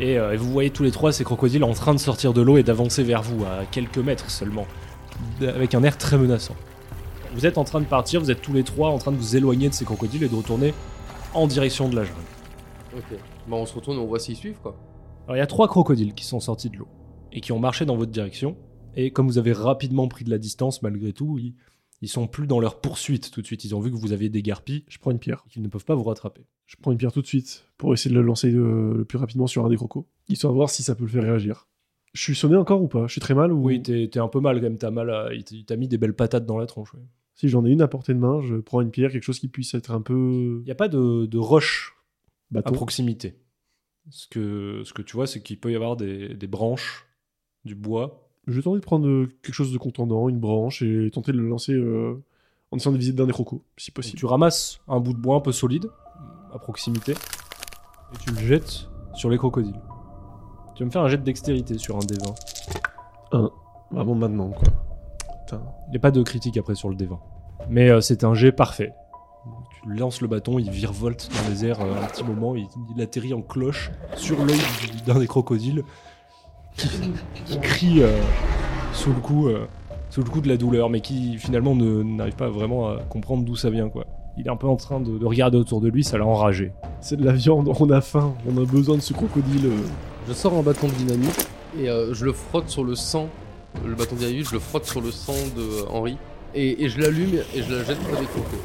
[0.00, 2.40] Et, euh, et vous voyez tous les trois ces crocodiles en train de sortir de
[2.42, 4.66] l'eau et d'avancer vers vous à quelques mètres seulement,
[5.40, 6.56] avec un air très menaçant.
[7.34, 9.36] Vous êtes en train de partir, vous êtes tous les trois en train de vous
[9.36, 10.74] éloigner de ces crocodiles et de retourner
[11.34, 12.20] en direction de la jungle.
[12.96, 13.18] Ok.
[13.48, 14.76] Bah on se retourne et on voit s'ils suivent quoi.
[15.26, 16.88] Alors il y a trois crocodiles qui sont sortis de l'eau
[17.32, 18.56] et qui ont marché dans votre direction.
[18.96, 21.54] Et comme vous avez rapidement pris de la distance malgré tout, ils,
[22.02, 23.64] Ils sont plus dans leur poursuite tout de suite.
[23.64, 25.44] Ils ont vu que vous aviez des garpies Je prends une pierre.
[25.46, 26.46] et qu'ils ne peuvent pas vous rattraper.
[26.66, 29.18] Je prends une pierre tout de suite pour essayer de le lancer euh, le plus
[29.18, 31.68] rapidement sur un des crocos, histoire de voir si ça peut le faire réagir.
[32.12, 33.06] Je suis sonné encore ou pas?
[33.06, 34.78] Je suis très mal ou Oui, t'es t'es un peu mal quand même.
[34.78, 35.10] T'as mal.
[35.10, 36.92] à- Il t'a mis des belles patates dans la tronche.
[36.94, 37.00] ouais.
[37.34, 39.48] Si j'en ai une à portée de main, je prends une pierre, quelque chose qui
[39.48, 41.96] puisse être un peu Il n'y a pas de, de roche
[42.54, 43.36] à proximité.
[44.10, 47.06] Ce que, ce que tu vois, c'est qu'il peut y avoir des, des branches,
[47.64, 48.28] du bois.
[48.46, 51.38] Je vais tenter de prendre euh, quelque chose de contendant, une branche, et tenter de
[51.38, 52.14] le lancer euh,
[52.72, 54.18] en essayant de viser d'un des crocos, si Donc, possible.
[54.18, 55.86] tu ramasses un bout de bois un peu solide
[56.52, 59.80] à proximité et tu le jettes sur les crocodiles.
[60.80, 63.50] Tu vas me faire un jet de dextérité sur un D20.
[63.90, 64.66] Vraiment maintenant, quoi.
[65.44, 65.60] Putain.
[65.88, 67.18] Il n'y a pas de critique après sur le D20.
[67.68, 68.94] Mais euh, c'est un jet parfait.
[69.82, 72.66] Tu lances le bâton, il virevolte dans les airs euh, un petit moment, il,
[72.96, 75.82] il atterrit en cloche sur l'œil du- d'un des crocodiles
[76.78, 76.88] qui,
[77.44, 78.18] qui crie euh,
[78.94, 79.50] sous, le coup,
[80.08, 83.44] sous le coup de la douleur, mais qui finalement ne- n'arrive pas vraiment à comprendre
[83.44, 83.90] d'où ça vient.
[83.90, 84.06] quoi.
[84.38, 86.72] Il est un peu en train de, de regarder autour de lui, ça l'a enragé.
[87.02, 89.68] C'est de la viande, on a faim, on a besoin de ce crocodile.
[90.28, 93.28] Je sors un bâton de dynamite et euh, je le frotte sur le sang.
[93.84, 96.16] Le bâton de dynamite, je le frotte sur le sang de euh, Henri.
[96.54, 98.58] Et, et je l'allume et je la jette près des crocos.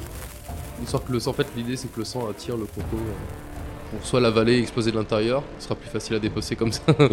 [0.84, 3.96] Histoire que le sang, en fait, l'idée c'est que le sang attire le croco euh,
[3.98, 5.44] pour soit l'avaler et exploser de l'intérieur.
[5.60, 6.82] Ce sera plus facile à dépecer comme ça.
[6.89, 7.08] enfin,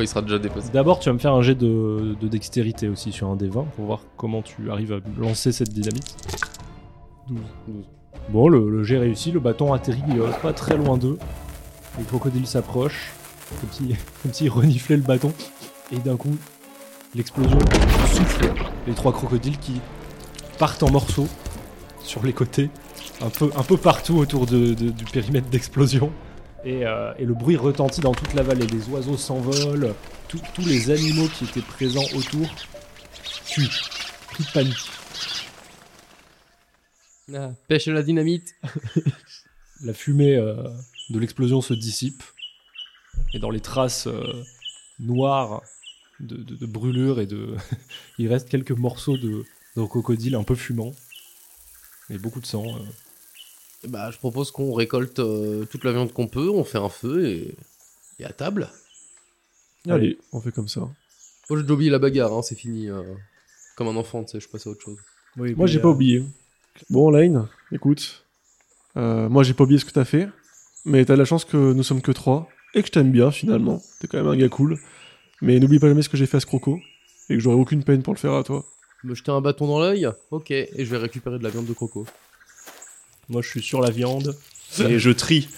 [0.00, 0.70] il sera déjà dépecé.
[0.72, 3.84] D'abord, tu vas me faire un jet de, de dextérité aussi sur un D20 pour
[3.84, 6.16] voir comment tu arrives à lancer cette dynamite.
[7.28, 7.38] 12.
[8.30, 11.18] Bon, le, le jet réussi, le bâton atterrit euh, pas très loin d'eux.
[11.98, 13.12] Les crocodiles s'approchent,
[13.56, 15.32] comme s'ils comme s'ils reniflaient le bâton.
[15.92, 16.36] Et d'un coup,
[17.14, 17.58] l'explosion
[18.14, 18.52] souffle
[18.86, 19.80] les trois crocodiles qui
[20.58, 21.28] partent en morceaux
[22.02, 22.70] sur les côtés,
[23.20, 26.12] un peu, un peu partout autour de- de- du périmètre d'explosion.
[26.64, 28.66] Et, euh, et le bruit retentit dans toute la vallée.
[28.66, 29.94] Les oiseaux s'envolent,
[30.28, 32.48] tous tous les animaux qui étaient présents autour
[33.44, 33.70] fuient,
[34.32, 34.90] pris de panique.
[37.34, 38.54] Ah, pêche à la dynamite.
[39.84, 40.56] La fumée euh,
[41.10, 42.22] de l'explosion se dissipe.
[43.34, 44.42] Et dans les traces euh,
[44.98, 45.62] noires
[46.20, 47.54] de, de, de brûlure et de.
[48.18, 49.44] Il reste quelques morceaux de,
[49.76, 50.94] de crocodile un peu fumants.
[52.10, 52.64] Et beaucoup de sang.
[52.66, 52.80] euh.
[53.88, 57.26] Bah, je propose qu'on récolte euh, toute la viande qu'on peut, on fait un feu
[57.28, 57.54] et,
[58.18, 58.70] et à table.
[59.88, 60.80] Allez, on fait comme ça.
[60.80, 62.88] Moi j'ai déjà oublié la bagarre, hein, c'est fini.
[62.88, 63.02] euh,
[63.76, 64.98] comme un enfant, tu sais, je passe à autre chose.
[65.54, 66.24] Moi, j'ai pas oublié.
[66.90, 68.24] Bon, Lane, écoute.
[68.96, 70.28] euh, moi, j'ai pas oublié ce que t'as fait.
[70.86, 72.48] Mais t'as de la chance que nous sommes que trois.
[72.74, 73.82] Et que je t'aime bien, finalement.
[74.00, 74.78] T'es quand même un gars cool.
[75.42, 76.80] Mais n'oublie pas jamais ce que j'ai fait à ce croco.
[77.28, 78.64] Et que j'aurai aucune peine pour le faire à toi.
[79.04, 81.72] Me jeter un bâton dans l'œil Ok, et je vais récupérer de la viande de
[81.72, 82.06] croco.
[83.28, 84.36] Moi, je suis sur la viande.
[84.80, 85.48] Et je trie.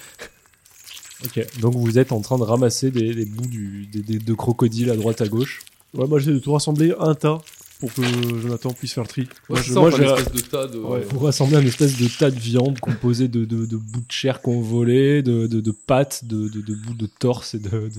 [1.24, 4.34] Ok, donc vous êtes en train de ramasser des, des bouts du, des, des- de
[4.34, 5.62] crocodiles à droite à gauche.
[5.94, 7.38] Ouais, moi, j'essaie de tout rassembler un tas
[7.78, 8.02] pour que
[8.40, 9.28] Jonathan puisse faire le tri.
[9.48, 10.78] Ouais, moi, j'ai- une espèce de tas de.
[10.78, 11.00] Ouais.
[11.10, 14.40] Vous rassemblez un espèce de tas de viande composé de, de, de bouts de chair
[14.42, 17.90] qu'on volait, de, de, de pattes, de, de, bouts de torse et de,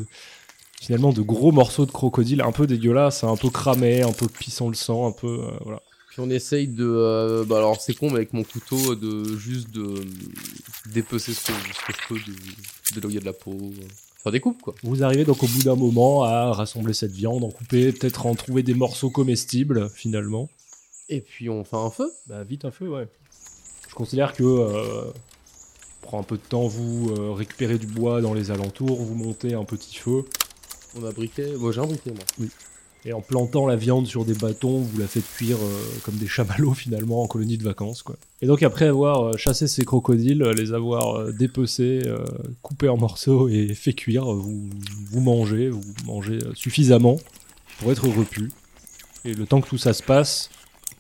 [0.82, 4.68] finalement de gros morceaux de crocodile un peu dégueulasses, un peu cramés, un peu pissant
[4.70, 5.82] le sang, un peu euh, voilà.
[6.10, 6.86] Puis on essaye de.
[6.86, 10.04] euh, bah alors c'est con, mais avec mon couteau, de juste de euh,
[10.88, 13.26] dépecer ce que, ce que je peux de, de là où il y a de
[13.26, 13.52] la peau.
[13.54, 13.86] euh.
[14.22, 14.76] Faire des coupes quoi.
[14.84, 18.36] Vous arrivez donc au bout d'un moment à rassembler cette viande, en couper, peut-être en
[18.36, 20.50] trouver des morceaux comestibles finalement.
[21.08, 22.12] Et puis on fait un feu.
[22.28, 23.08] Bah vite un feu, ouais.
[23.88, 25.12] Je considère que euh,
[26.02, 29.54] prend un peu de temps, vous euh, récupérez du bois dans les alentours, vous montez
[29.54, 30.26] un petit feu.
[31.00, 31.54] On a briquet.
[31.58, 32.48] Moi j'ai un briquet moi.
[33.06, 36.28] Et en plantant la viande sur des bâtons, vous la faites cuire euh, comme des
[36.28, 38.04] chamallows finalement en colonie de vacances.
[38.04, 38.18] Quoi.
[38.42, 42.02] Et donc après avoir euh, chassé ces crocodiles, euh, les avoir dépecés,
[42.62, 44.70] coupés en morceaux et fait cuire, vous,
[45.22, 47.18] mangez, vous mangez suffisamment
[47.80, 48.52] pour être repu.
[49.26, 50.50] Et le temps que tout ça se passe,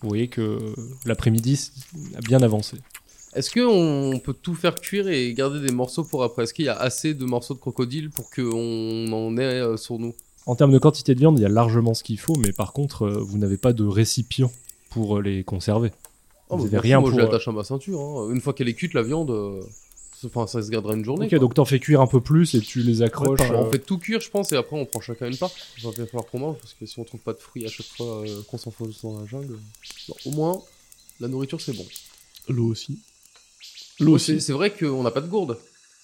[0.01, 0.57] vous voyez que
[1.05, 1.71] l'après-midi
[2.15, 2.77] a bien avancé.
[3.33, 6.43] Est-ce que on peut tout faire cuire et garder des morceaux pour après?
[6.43, 10.13] Est-ce qu'il y a assez de morceaux de crocodile pour qu'on en ait sur nous?
[10.49, 12.73] En termes de quantité de viande, il y a largement ce qu'il faut, mais par
[12.73, 14.51] contre, euh, vous n'avez pas de récipient
[14.89, 15.91] pour euh, les conserver.
[16.49, 17.99] Oh, Vous bah, avez moi, rien moi, pour, je l'attache à ma ceinture.
[18.01, 18.31] hein.
[18.33, 19.61] Une fois qu'elle est cuite, la viande, euh,
[20.25, 21.25] enfin, ça se gardera une journée.
[21.25, 21.39] Ok, quoi.
[21.39, 23.39] donc t'en fais cuire un peu plus et tu les accroches.
[23.41, 25.51] Euh, On fait tout cuire, je pense, et après on prend chacun une part.
[25.77, 27.69] Il va bien falloir qu'on mange parce que si on trouve pas de fruits à
[27.69, 29.59] chaque fois euh, qu'on s'enfonce dans la jungle.
[30.07, 30.59] bon, au moins,
[31.19, 31.85] la nourriture c'est bon.
[32.47, 32.97] L'eau aussi.
[33.99, 34.41] L'eau C'est aussi.
[34.41, 35.59] c'est vrai qu'on n'a pas de gourde.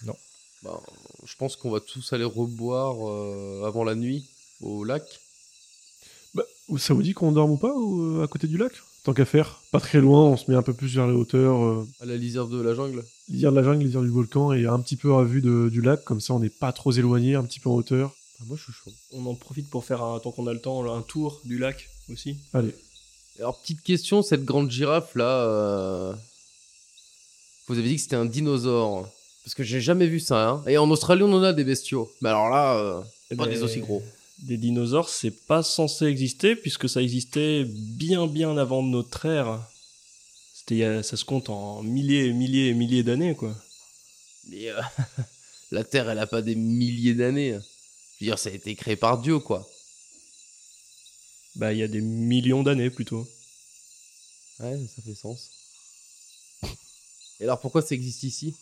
[0.06, 0.14] Non.
[0.62, 0.80] Bah,
[1.26, 4.28] je pense qu'on va tous aller reboire euh, avant la nuit
[4.62, 5.04] au lac.
[6.34, 6.44] Bah,
[6.78, 8.72] ça vous dit qu'on dorme ou pas ou, euh, à côté du lac?
[9.04, 9.62] Tant qu'à faire.
[9.72, 11.64] Pas très loin, on se met un peu plus vers les hauteurs.
[11.64, 13.04] euh, À la lisière de la jungle.
[13.30, 15.82] lisière de la jungle, lisière du volcan et un petit peu à vue de- du
[15.82, 16.04] lac.
[16.04, 18.12] Comme ça, on n'est pas trop éloigné, un petit peu en hauteur.
[18.40, 18.92] Ah, moi je suis chaud.
[19.14, 21.88] On en profite pour faire, un, tant qu'on a le temps, un tour du lac
[22.12, 22.38] aussi.
[22.54, 22.74] Allez.
[23.40, 26.14] Alors, petite question, cette grande girafe là, euh,
[27.68, 29.08] vous avez dit que c'était un dinosaure.
[29.44, 30.50] Parce que j'ai jamais vu ça.
[30.50, 30.64] Hein.
[30.68, 32.10] Et en Australie, on en a des bestiaux.
[32.22, 34.02] Mais alors là, euh, Eh pas ben, des aussi gros.
[34.40, 39.68] Des dinosaures, c'est pas censé exister puisque ça existait bien bien avant notre ère.
[40.54, 43.56] C'était, ça se compte en milliers et milliers et milliers d'années quoi.
[44.48, 44.82] Mais euh,
[45.72, 47.52] la Terre, elle a pas des milliers d'années.
[47.52, 49.68] Je veux dire, ça a été créé par Dieu, quoi.
[51.56, 53.28] Bah il y a des millions d'années plutôt.
[54.60, 55.50] Ouais, ça fait sens.
[57.40, 58.56] Et alors, pourquoi ça existe ici?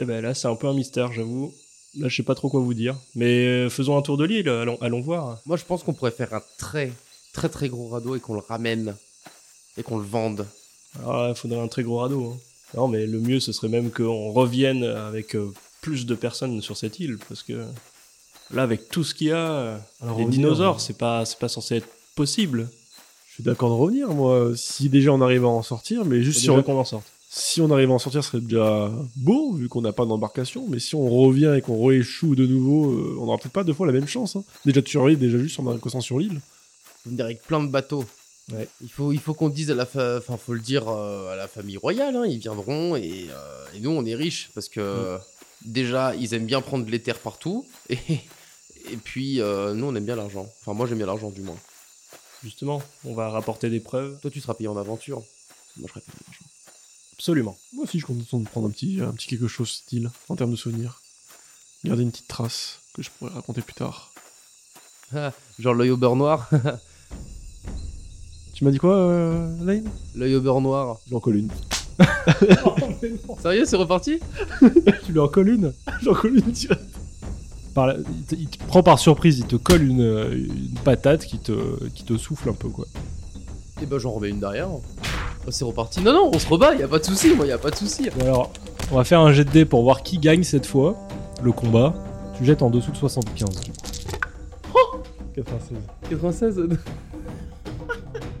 [0.00, 1.52] Eh ben là c'est un peu un mystère j'avoue.
[1.98, 2.96] Là je sais pas trop quoi vous dire.
[3.14, 5.38] Mais euh, faisons un tour de l'île, allons, allons voir.
[5.46, 6.92] Moi, je pense qu'on pourrait faire un très,
[7.32, 8.94] très, très gros radeau et qu'on le ramène.
[9.76, 10.46] Et qu'on le vende.
[10.98, 12.32] Alors là, il faudrait un très gros radeau.
[12.32, 12.36] hein.
[12.76, 16.76] Non mais le mieux ce serait même qu'on revienne avec euh, plus de personnes sur
[16.76, 17.64] cette île parce que
[18.52, 21.38] là avec tout ce qu'il y a, euh, Alors, les revenir, dinosaures c'est pas c'est
[21.38, 22.68] pas censé être possible.
[23.28, 24.50] Je suis d'accord de revenir, moi.
[24.56, 27.06] Si déjà on arrive à en sortir, mais juste Faut on, qu'on en sorte.
[27.30, 30.64] Si on arrive à en sortir, ce serait déjà beau, vu qu'on n'a pas d'embarcation.
[30.68, 33.74] Mais si on revient et qu'on rééchoue de nouveau, euh, on n'aura peut-être pas deux
[33.74, 34.36] fois la même chance.
[34.36, 34.44] hein.
[34.64, 36.40] Déjà de survivre, déjà juste en arrivant sur l'île.
[37.04, 38.04] Faut venir avec plein de bateaux.
[38.52, 38.66] Ouais.
[38.82, 41.36] Il faut, il faut qu'on dise à la, fa- enfin, faut le dire euh, à
[41.36, 42.16] la famille royale.
[42.16, 45.18] hein, ils viendront et, euh, et nous, on est riches parce que euh,
[45.66, 47.98] déjà, ils aiment bien prendre les terres partout et,
[48.90, 50.48] et puis euh, nous, on aime bien l'argent.
[50.62, 51.58] Enfin, moi, j'aime bien l'argent du moins.
[52.42, 54.18] Justement, on va rapporter des preuves.
[54.22, 55.18] Toi, tu seras payé en aventure.
[55.76, 56.44] Moi, je serai payé en argent.
[57.18, 57.56] Absolument.
[57.72, 60.52] Moi aussi, je compte de prendre un petit, un petit quelque chose style, en termes
[60.52, 61.02] de souvenirs.
[61.84, 64.12] Garder une petite trace que je pourrais raconter plus tard.
[65.14, 66.48] Ah, Genre l'œil au beurre noir.
[68.54, 69.88] Tu m'as dit quoi, euh, Lane?
[70.14, 70.98] L'œil au beurre noir.
[71.10, 71.50] J'en colle une.
[73.42, 74.20] Sérieux, c'est reparti?
[75.06, 75.72] Tu lui en colles une?
[76.02, 76.82] J'en colle une direct.
[77.74, 80.00] Par la- il, te, il te prend par surprise, il te colle une,
[80.32, 82.86] une patate qui te, qui te souffle un peu, quoi.
[83.80, 84.68] Et ben, j'en remets une derrière.
[85.48, 86.02] Oh, c'est reparti.
[86.02, 87.74] Non, non, on se rebat, y a pas de souci, moi, y a pas de
[87.76, 88.10] souci.
[88.20, 88.52] Alors,
[88.92, 90.94] on va faire un jet de dés pour voir qui gagne cette fois
[91.42, 91.94] le combat.
[92.36, 93.48] Tu jettes en dessous de 75.
[93.62, 93.76] du coup.
[95.36, 95.78] 96.
[96.10, 96.68] 96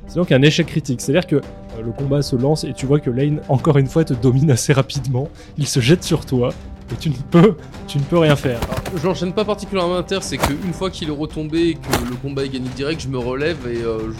[0.06, 1.00] C'est donc un échec critique.
[1.00, 1.40] C'est-à-dire que euh,
[1.82, 4.74] le combat se lance et tu vois que Lane, encore une fois, te domine assez
[4.74, 5.28] rapidement.
[5.56, 6.50] Il se jette sur toi
[6.92, 7.54] et tu ne peux,
[7.86, 8.60] tu ne peux rien faire.
[8.62, 12.44] Alors, J'enchaîne pas particulièrement inter, c'est qu'une fois qu'il est retombé et que le combat
[12.44, 14.14] est gagné direct, je me relève et euh, je,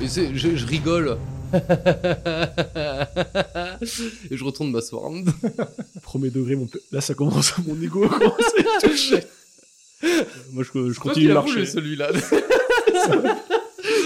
[0.00, 1.16] je, et c'est- je, je rigole.
[4.30, 5.10] et je retourne m'asseoir.
[6.02, 8.40] Premier degré, mon là ça commence, mon ego commence
[8.82, 9.20] à toucher.
[10.52, 11.64] Moi, je, continue de marcher.
[11.66, 12.10] celui-là.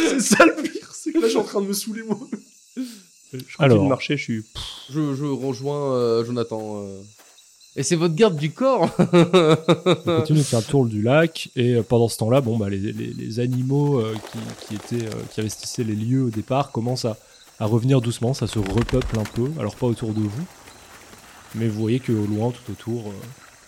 [0.08, 2.18] C'est ça le pire, c'est que là je suis en train de me saouler moi.
[2.76, 2.82] Je
[3.38, 3.82] continue Alors.
[3.84, 4.44] de marcher, je suis.
[4.90, 6.82] je, je rejoins euh, Jonathan.
[6.82, 7.00] euh.
[7.78, 11.74] Et c'est votre garde du corps On continue de faire le tour du lac et
[11.74, 15.10] euh, pendant ce temps-là, bon, bah, les, les- les animaux euh, qui, qui étaient, euh,
[15.34, 17.18] qui investissaient les lieux au départ commencent à,
[17.58, 20.46] à revenir doucement, ça se repeuple un peu, alors pas autour de vous,
[21.54, 23.14] mais vous voyez que au loin, tout autour, euh,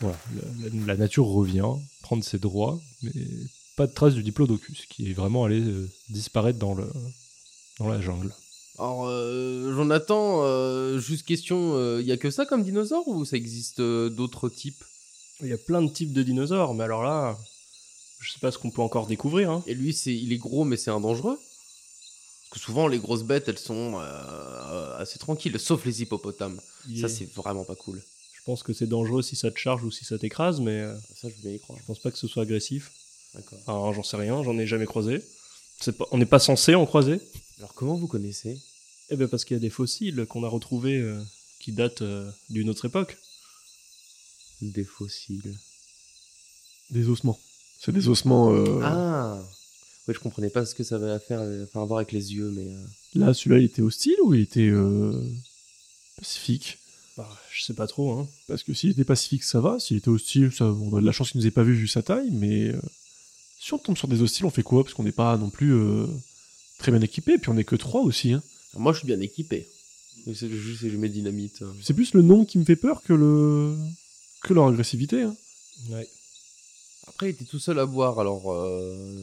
[0.01, 1.67] voilà, la, la- la nature revient,
[2.03, 3.13] prendre ses droits, mais
[3.77, 6.91] pas de trace du diplodocus qui est vraiment allé euh, disparaître dans, le,
[7.79, 8.35] dans la jungle.
[8.79, 13.37] Alors, euh, Jonathan, euh, juste question, il y a que ça comme dinosaure ou ça
[13.37, 14.85] existe euh, d'autres types?
[15.41, 17.39] Il y a plein de types de dinosaures, mais alors là,
[18.21, 19.51] je sais pas ce qu'on peut encore découvrir.
[19.51, 19.63] Hein.
[19.67, 21.39] Et lui, c'est, il est gros, mais c'est un dangereux?
[22.51, 26.61] Que souvent, les grosses bêtes, elles sont euh, assez tranquilles, sauf les hippopotames.
[27.01, 28.03] Ça, est- c'est vraiment pas cool.
[28.33, 30.97] Je pense que c'est dangereux si ça te charge ou si ça t'écrase, mais euh,
[31.15, 31.79] Ça, je bien y croire.
[31.79, 32.91] je pense pas que ce soit agressif.
[33.35, 33.59] D'accord.
[33.67, 35.23] Enfin, j'en sais rien, j'en ai jamais croisé.
[35.81, 37.21] C'est pas- on n'est pas censé en croiser.
[37.59, 38.59] Alors, comment vous connaissez?
[39.11, 41.23] Eh bien, parce qu'il y a des fossiles qu'on a retrouvés euh,
[41.61, 43.19] qui datent euh, d'une autre époque.
[44.63, 45.55] Des fossiles.
[46.91, 47.39] Des ossements.
[47.81, 48.53] C'est des ossements.
[48.55, 49.39] euh, Ah
[50.09, 52.13] Ouais, je comprenais pas ce que ça avait à faire, euh, enfin, à voir avec
[52.13, 52.67] les yeux, mais.
[52.67, 55.13] euh, Là, celui-là, il était hostile ou il était euh,
[56.17, 56.79] pacifique?
[57.17, 58.29] Bah, je sais pas trop, hein.
[58.47, 59.79] Parce que s'il était pacifique, ça va.
[59.81, 61.89] S'il était hostile, ça, on a de la chance qu'il nous ait pas vu vu
[61.89, 62.31] sa taille.
[62.33, 62.81] Mais euh,
[63.61, 64.83] si on tombe sur des hostiles, on fait quoi?
[64.85, 66.07] Parce qu'on n'est pas non plus euh,
[66.79, 67.37] très bien équipé.
[67.39, 68.33] Puis on est que trois aussi.
[68.33, 68.43] Hein.
[68.73, 69.69] alors, Moi, je suis bien équipé.
[70.27, 71.61] Donc, C'est juste que je mets dynamite.
[71.63, 71.73] euh.
[71.83, 73.77] C'est plus le nom qui me fait peur que le
[74.43, 75.23] que leur agressivité.
[75.23, 75.37] Hein.
[75.91, 76.09] Ouais.
[77.09, 78.53] Après, il était tout seul à boire, alors.
[78.53, 79.23] euh,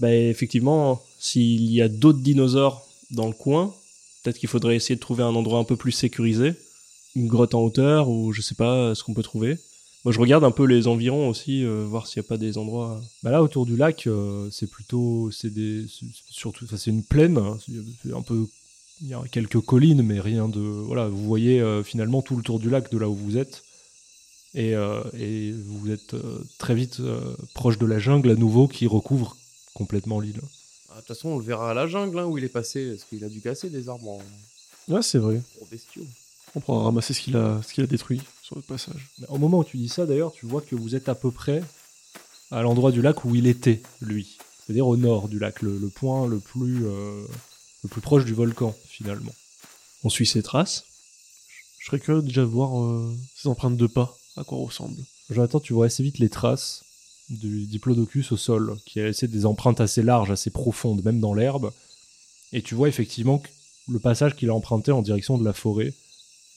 [0.00, 3.74] Bah, effectivement, s'il y a d'autres dinosaures dans le coin,
[4.22, 6.54] peut-être qu'il faudrait essayer de trouver un endroit un peu plus sécurisé.
[7.16, 9.58] Une grotte en hauteur, ou je sais pas ce qu'on peut trouver.
[10.04, 12.56] Moi, je regarde un peu les environs aussi, euh, voir s'il n'y a pas des
[12.56, 13.00] endroits.
[13.22, 15.84] Bah là, autour du lac, euh, c'est plutôt, c'est des,
[16.30, 17.58] surtout, enfin, c'est une plaine, hein,
[18.14, 18.46] un peu,
[19.02, 22.42] il y a quelques collines, mais rien de, voilà, vous voyez euh, finalement tout le
[22.42, 23.62] tour du lac de là où vous êtes,
[24.54, 25.02] et, euh,
[25.66, 29.36] vous êtes euh, très vite euh, proche de la jungle à nouveau qui recouvre
[29.74, 30.40] complètement l'île.
[30.90, 32.90] Ah, De toute façon, on le verra à la jungle hein, où il est passé,
[32.90, 34.22] parce qu'il a dû casser des arbres en
[34.88, 35.40] Ouais, c'est vrai.
[35.56, 36.06] gros bestiaux.
[36.56, 39.08] On pourra ramasser ce qu'il a, ce qu'il a détruit sur le passage.
[39.18, 41.30] Mais Au moment où tu dis ça, d'ailleurs, tu vois que vous êtes à peu
[41.30, 41.62] près
[42.50, 44.36] à l'endroit du lac où il était, lui.
[44.66, 47.24] C'est-à-dire au nord du lac, le, le point le plus, euh,
[47.84, 49.32] le plus proche du volcan, finalement.
[50.02, 50.84] On suit ses traces.
[51.78, 55.00] Je serais curieux déjà de voir euh, ces empreintes de pas, à quoi ressemblent.
[55.30, 56.82] Jonathan, tu vois assez vite les traces
[57.30, 61.32] du diplodocus au sol, qui a laissé des empreintes assez larges, assez profondes, même dans
[61.32, 61.72] l'herbe.
[62.52, 63.42] Et tu vois effectivement
[63.88, 65.94] le passage qu'il a emprunté en direction de la forêt,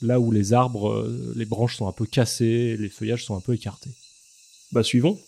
[0.01, 3.39] là où les arbres, euh, les branches sont un peu cassées, les feuillages sont un
[3.39, 3.91] peu écartés.
[4.71, 5.19] Bah suivons.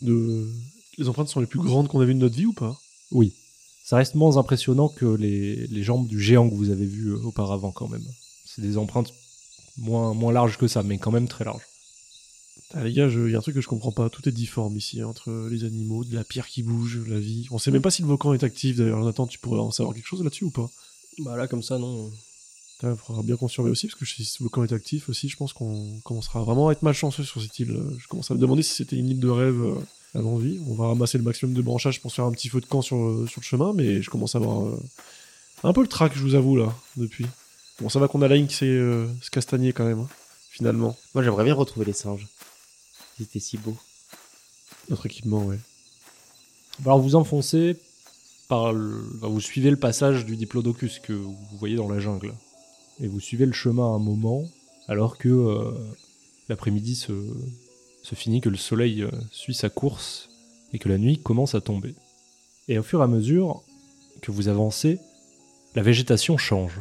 [0.00, 0.48] De...
[0.98, 2.80] Les empreintes sont les plus grandes qu'on a vues de notre vie ou pas?
[3.10, 3.34] Oui,
[3.84, 7.18] ça reste moins impressionnant que les, les jambes du géant que vous avez vu euh,
[7.24, 8.04] auparavant quand même.
[8.46, 9.12] C'est des empreintes
[9.76, 11.64] moins, moins larges que ça, mais quand même très larges.
[12.76, 14.10] Ah, les gars, il y a un truc que je comprends pas.
[14.10, 17.46] Tout est difforme ici, hein, entre les animaux, de la pierre qui bouge, la vie.
[17.52, 18.98] On sait même pas si le volcan est actif d'ailleurs.
[18.98, 20.68] Jonathan, tu pourrais en savoir quelque chose là-dessus ou pas?
[21.20, 22.10] Bah là comme ça non.
[22.82, 25.36] Il faudra bien qu'on surveille aussi, parce que si ce volcan est actif aussi, je
[25.36, 27.70] pense qu'on commencera vraiment à être malchanceux sur cette île.
[27.70, 29.74] Euh, Je commence à me demander si c'était une île de rêve euh,
[30.14, 30.58] à l'envie.
[30.66, 32.82] On va ramasser le maximum de branchages pour se faire un petit feu de camp
[32.82, 34.82] sur, le- sur le chemin, mais je commence à avoir euh,
[35.62, 37.26] un peu le trac, je vous avoue, là, depuis.
[37.80, 40.08] Bon, ça va qu'on a la ligne qui s'est euh, se castagner quand même, hein,
[40.50, 40.96] finalement.
[41.14, 42.26] Moi, j'aimerais bien retrouver les singes.
[43.18, 43.76] Ils étaient si beaux.
[44.90, 45.58] Notre équipement, ouais.
[46.84, 47.76] Alors vous enfoncez
[48.48, 49.02] par le...
[49.16, 52.34] enfin, vous suivez le passage du diplodocus que vous voyez dans la jungle.
[53.00, 54.44] Et vous suivez le chemin un moment,
[54.88, 55.72] alors que euh,
[56.48, 57.12] l'après-midi se...
[58.02, 60.28] se finit, que le soleil euh, suit sa course
[60.72, 61.94] et que la nuit commence à tomber.
[62.68, 63.62] Et au fur et à mesure
[64.20, 64.98] que vous avancez,
[65.74, 66.80] la végétation change.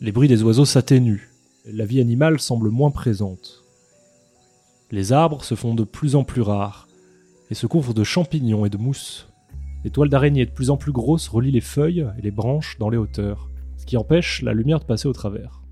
[0.00, 1.30] Les bruits des oiseaux s'atténuent.
[1.64, 3.63] La vie animale semble moins présente.
[4.94, 6.86] Les arbres se font de plus en plus rares
[7.50, 9.28] et se couvre de champignons et de mousse.
[9.82, 12.90] Les toiles d'araignée de plus en plus grosses relient les feuilles et les branches dans
[12.90, 15.64] les hauteurs, ce qui empêche la lumière de passer au travers.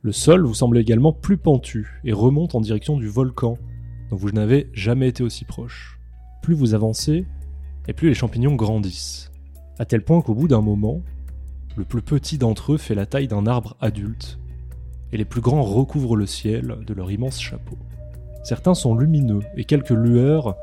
[0.00, 3.58] Le sol vous semble également plus pentu et remonte en direction du volcan,
[4.08, 6.00] dont vous n'avez jamais été aussi proche.
[6.42, 7.26] Plus vous avancez,
[7.88, 9.30] et plus les champignons grandissent,
[9.78, 11.02] à tel point qu'au bout d'un moment,
[11.76, 14.38] le plus petit d'entre eux fait la taille d'un arbre adulte,
[15.12, 17.76] et les plus grands recouvrent le ciel de leur immense chapeau.
[18.44, 20.56] Certains sont lumineux, et quelques lueurs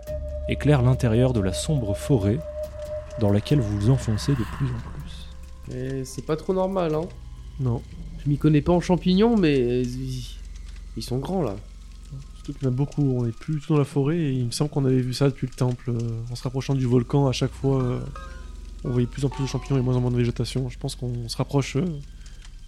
[0.50, 2.40] éclaire l'intérieur de la sombre forêt
[3.20, 5.76] dans laquelle vous vous enfoncez de plus en plus.
[5.76, 7.08] Et c'est pas trop normal, hein.
[7.60, 7.82] Non.
[8.24, 11.56] Je m'y connais pas en champignons, mais ils sont grands là.
[12.36, 14.32] Surtout qu'il y en a beaucoup, on est plus du tout dans la forêt et
[14.32, 15.92] il me semble qu'on avait vu ça depuis le temple.
[15.92, 18.00] euh, en se rapprochant du volcan, à chaque fois, euh,
[18.84, 20.70] on voyait plus en plus de champignons et moins en moins de végétation.
[20.70, 21.86] Je pense qu'on se rapproche euh,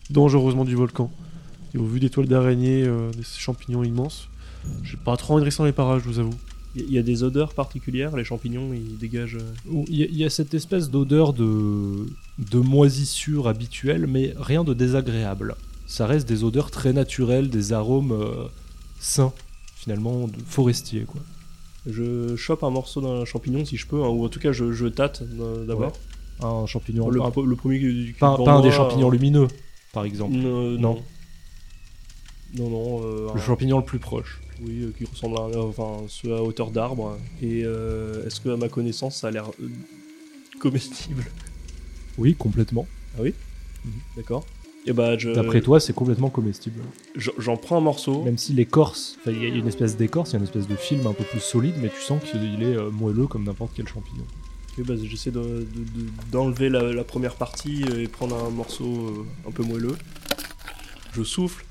[0.09, 1.09] dangereusement du volcan.
[1.73, 4.27] Et au vu des toiles d'araignée, euh, de ces champignons immenses,
[4.83, 6.33] j'ai pas trop envie de rester dans les parages, je vous avoue.
[6.75, 9.35] Il y a des odeurs particulières, les champignons ils dégagent.
[9.37, 12.05] euh, Il y, a- il y a cette espèce d'odeur de,
[12.39, 15.55] de moisissure habituelle, mais rien de désagréable.
[15.85, 18.45] Ça reste des odeurs très naturelles, des arômes euh,
[18.99, 19.33] sains,
[19.75, 21.19] finalement, de forestiers, quoi.
[21.87, 24.71] Je chope un morceau d'un champignon si je peux, hein, ou en tout cas je,
[24.71, 25.23] je tâte
[25.67, 25.91] d'abord.
[26.43, 27.09] Un champignon...
[27.09, 29.47] Le, un- le premier qui, qui pas, un des champignons euh, lumineux,
[29.91, 30.33] par exemple.
[30.35, 30.79] Non, Non.
[30.79, 31.01] non.
[32.57, 34.39] Non, non, euh, Le un- champignon le plus proche.
[34.65, 37.17] Oui, euh, qui ressemble à un- enfin, ceux à hauteur d'arbre.
[37.41, 39.69] Et euh, est-ce que, à ma connaissance, ça a l'air euh,
[40.59, 41.25] comestible?
[42.17, 42.87] Oui, complètement.
[44.15, 44.45] D'accord.
[44.85, 46.81] Et bah, je, D'après toi, c'est complètement comestible.
[47.15, 48.23] je- j'en prends un morceau.
[48.23, 50.75] Même si l'écorce, il y a une espèce d'écorce, il y a une espèce de
[50.75, 53.87] film un peu plus solide, mais tu sens qu'il est euh, moelleux comme n'importe quel
[53.87, 54.25] champignon.
[54.77, 58.85] Ok, bah, j'essaie de- de- de- d'enlever la, la première partie et prendre un morceau
[58.85, 59.95] euh, un peu moelleux.
[61.13, 61.63] Je souffle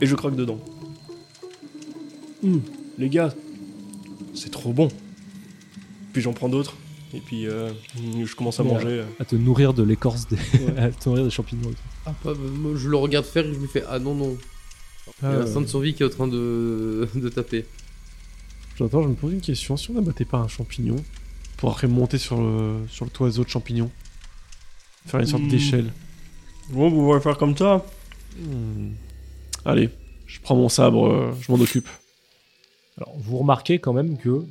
[0.00, 0.60] et je croque dedans.
[2.44, 2.60] Hum,
[2.98, 3.34] les gars,
[4.34, 4.88] c'est trop bon.
[6.12, 6.74] Puis j'en prends d'autres
[7.14, 7.70] et puis euh,
[8.24, 9.04] je commence à Mais, manger.
[9.20, 10.78] À te nourrir de l'écorce des, Ouais.
[10.78, 11.70] à te nourrir des champignons.
[11.70, 11.80] et tout.
[12.06, 14.36] Ah, pas, moi, je le regarde faire et je lui fais Ah non, non.
[15.22, 17.64] Il y a l'instinct de survie qui est en train de, de taper.
[18.76, 19.76] J'entends, je me pose une question.
[19.76, 20.96] Si on n'abattait pas un champignon,
[21.56, 23.90] pour après monter sur le, sur le toit des autres champignons,
[25.06, 25.48] faire une sorte Hmm.
[25.48, 25.92] d'échelle.
[26.70, 27.84] Bon, vous voulez faire comme ça
[28.38, 28.90] Hmm.
[29.64, 29.88] Allez,
[30.26, 31.88] je prends mon sabre, euh, je m'en occupe.
[32.98, 34.44] Alors, vous remarquez quand même que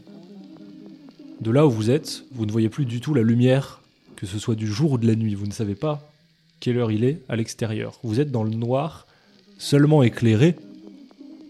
[1.42, 3.82] de là où vous êtes, vous ne voyez plus du tout la lumière,
[4.16, 5.36] que ce soit du jour ou de la nuit.
[5.36, 6.10] Vous ne savez pas
[6.60, 8.00] quelle heure il est à l'extérieur.
[8.04, 9.08] Vous êtes dans le noir,
[9.58, 10.56] seulement éclairé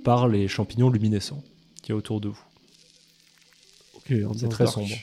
[0.03, 1.43] par les champignons luminescents
[1.81, 2.43] qui est autour de vous.
[3.95, 4.95] Ok, C'est très sombre.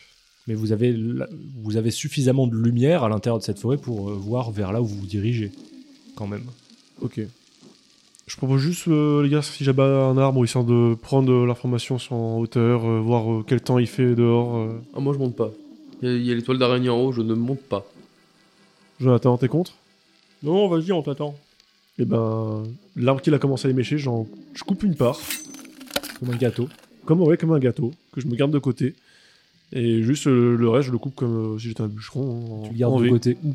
[0.48, 1.28] Mais vous avez, la-
[1.62, 4.82] vous avez suffisamment de lumière à l'intérieur de cette forêt pour euh, voir vers là
[4.82, 5.52] où vous vous dirigez,
[6.16, 6.44] quand même.
[7.00, 7.20] Ok.
[8.26, 11.98] Je propose juste, euh, les gars, si j'abats un arbre, histoire de prendre euh, l'information
[11.98, 14.56] sur en hauteur, euh, voir euh, quel temps il fait dehors.
[14.56, 14.80] euh.
[14.94, 15.50] Ah, moi, je monte pas.
[16.02, 17.84] Il y a- l'étoile d'araignée en haut, je ne monte pas.
[19.00, 19.72] Jonathan, t'es contre?
[20.42, 21.34] Non, vas-y, on t'attend.
[21.98, 22.62] Eh ben,
[22.96, 24.26] l'arbre qu'il a commencé à émécher, j'en...
[24.54, 25.18] je coupe une part,
[26.18, 26.68] Comme un gâteau.
[27.04, 28.94] comme, ouais, comme un gâteau, que je me garde de côté.
[29.72, 32.62] Et juste euh, le reste, je le coupe comme euh, si j'étais un bûcheron.
[32.62, 33.54] En, Tu le gardes en de V, côté où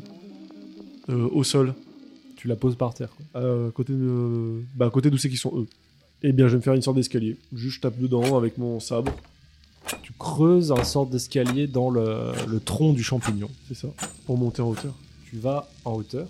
[1.10, 1.74] euh, au sol,
[2.38, 3.10] Tu la poses par terre.
[3.32, 3.40] quoi.
[3.42, 5.66] à côté de, bah, à côté d'où c'est qu'ils sont eux.
[6.22, 7.36] Eh bien, je vais me faire une sorte d'escalier.
[7.52, 9.12] Juste, je tape dedans avec mon sabre.
[10.02, 13.50] Tu creuses un sorte d'escalier dans le, le tronc du champignon.
[13.66, 13.88] C'est ça,
[14.26, 14.94] pour monter en hauteur.
[15.28, 16.28] Tu vas en hauteur.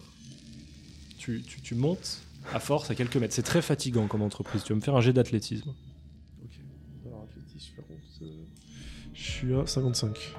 [1.19, 2.21] Tu, tu- tu montes
[2.55, 3.35] à force à quelques mètres.
[3.35, 4.63] C'est très fatigant comme entreprise.
[4.65, 5.71] Tu vas me faire un jet d'athlétisme.
[6.43, 6.51] Ok.
[7.07, 8.45] Alors, athlétisme, contre, euh,
[9.13, 10.35] je suis à 55.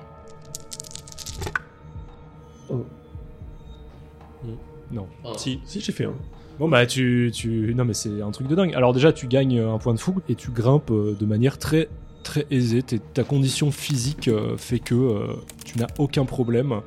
[4.92, 5.08] Non.
[5.38, 5.60] Si.
[5.66, 6.14] Si, j'ai fait un.
[6.60, 7.74] Bon bah tu, tu...
[7.74, 8.74] Non mais c'est un truc de dingue.
[8.76, 11.88] Alors déjà tu gagnes un point de fougue et tu grimpes euh, de manière très
[12.24, 12.84] très aisée.
[12.84, 15.28] T'es- ta condition physique euh, fait que euh,
[15.64, 16.82] tu n'as aucun problème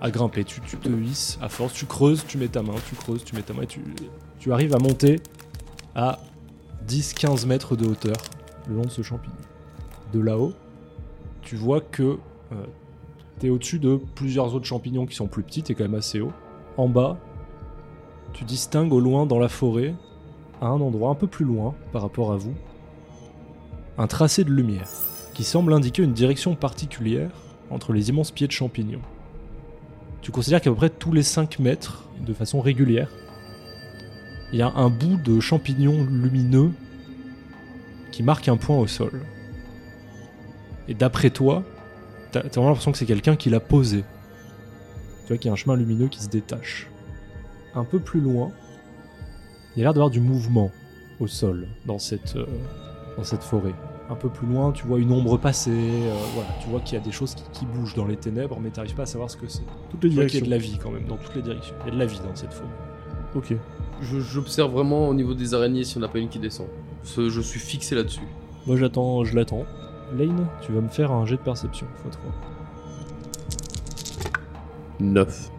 [0.00, 0.44] à grimper.
[0.44, 3.34] Tu, tu te hisses à force, tu creuses, tu mets ta main, tu creuses, tu
[3.34, 3.80] mets ta main et tu,
[4.38, 5.16] tu arrives à monter
[5.96, 6.20] à
[6.86, 8.14] 10-15 mètres de hauteur
[8.68, 9.34] le long de ce champignon.
[10.12, 10.52] De là-haut,
[11.42, 12.02] tu vois que
[12.52, 12.56] euh,
[13.40, 16.32] t'es au-dessus de plusieurs autres champignons qui sont plus petits, t'es quand même assez haut.
[16.76, 17.16] En bas,
[18.32, 19.94] tu distingues au loin dans la forêt,
[20.60, 22.54] à un endroit un peu plus loin par rapport à vous,
[23.96, 24.88] un tracé de lumière
[25.34, 27.30] qui semble indiquer une direction particulière
[27.70, 29.02] entre les immenses pieds de champignons.
[30.20, 33.10] Tu considères qu'à peu près tous les 5 mètres, de façon régulière,
[34.52, 36.70] il y a un bout de champignon lumineux
[38.10, 39.22] qui marque un point au sol.
[40.88, 41.62] Et d'après toi,
[42.30, 44.04] t'as t'as vraiment l'impression que c'est quelqu'un qui l'a posé.
[45.24, 46.88] Tu vois qu'il y a un chemin lumineux qui se détache
[47.74, 48.50] un peu plus loin,
[49.74, 50.70] il y a l'air d'avoir du mouvement
[51.20, 52.46] au sol dans cette, euh,
[53.16, 53.74] dans cette forêt.
[54.10, 57.00] Un peu plus loin, tu vois une ombre passer, euh, voilà, tu vois qu'il y
[57.00, 59.30] a des choses qui, qui bougent dans les ténèbres, mais tu n'arrives pas à savoir
[59.30, 59.62] ce que c'est.
[59.90, 61.42] Toutes les Tu vois qu'il y a de la vie quand même dans toutes les
[61.42, 61.74] directions.
[61.82, 62.68] Il y a de la vie dans cette forêt.
[63.34, 63.54] Ok.
[64.02, 66.66] Je- J'observe vraiment au niveau des araignées si on n'a pas une qui descend.
[67.02, 68.28] Ce- Je suis fixé là-dessus.
[68.66, 69.64] Moi j'attends, je l'attends.
[70.16, 72.18] Lane, tu vas me faire un jet de perception, x3.
[75.12, 75.50] 9.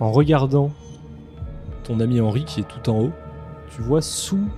[0.00, 0.70] En regardant
[1.84, 3.12] ton ami Henri qui est tout en haut,
[3.74, 4.48] tu vois sous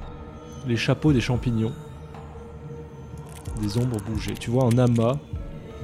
[0.67, 1.73] les chapeaux des champignons
[3.61, 4.35] des ombres bouger.
[4.35, 5.17] Tu vois un amas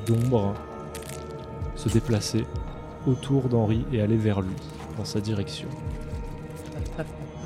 [0.06, 0.54] d'ombres
[1.76, 2.44] se déplacer
[3.06, 4.54] autour d'Henri et aller vers lui,
[4.98, 5.68] dans sa direction.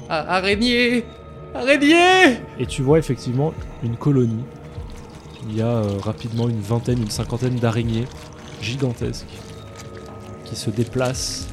[0.09, 1.05] Ah, araignée
[1.55, 4.45] Araignée Et tu vois effectivement une colonie.
[5.49, 8.07] Il y a euh, rapidement une vingtaine, une cinquantaine d'araignées
[8.61, 9.27] gigantesques
[10.45, 11.47] qui se déplacent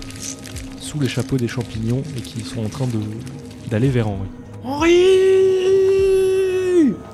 [0.80, 3.00] sous les chapeaux des champignons et qui sont en train de
[3.70, 4.28] d'aller vers Henri.
[4.64, 4.94] Henri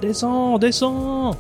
[0.02, 1.36] Descends, descends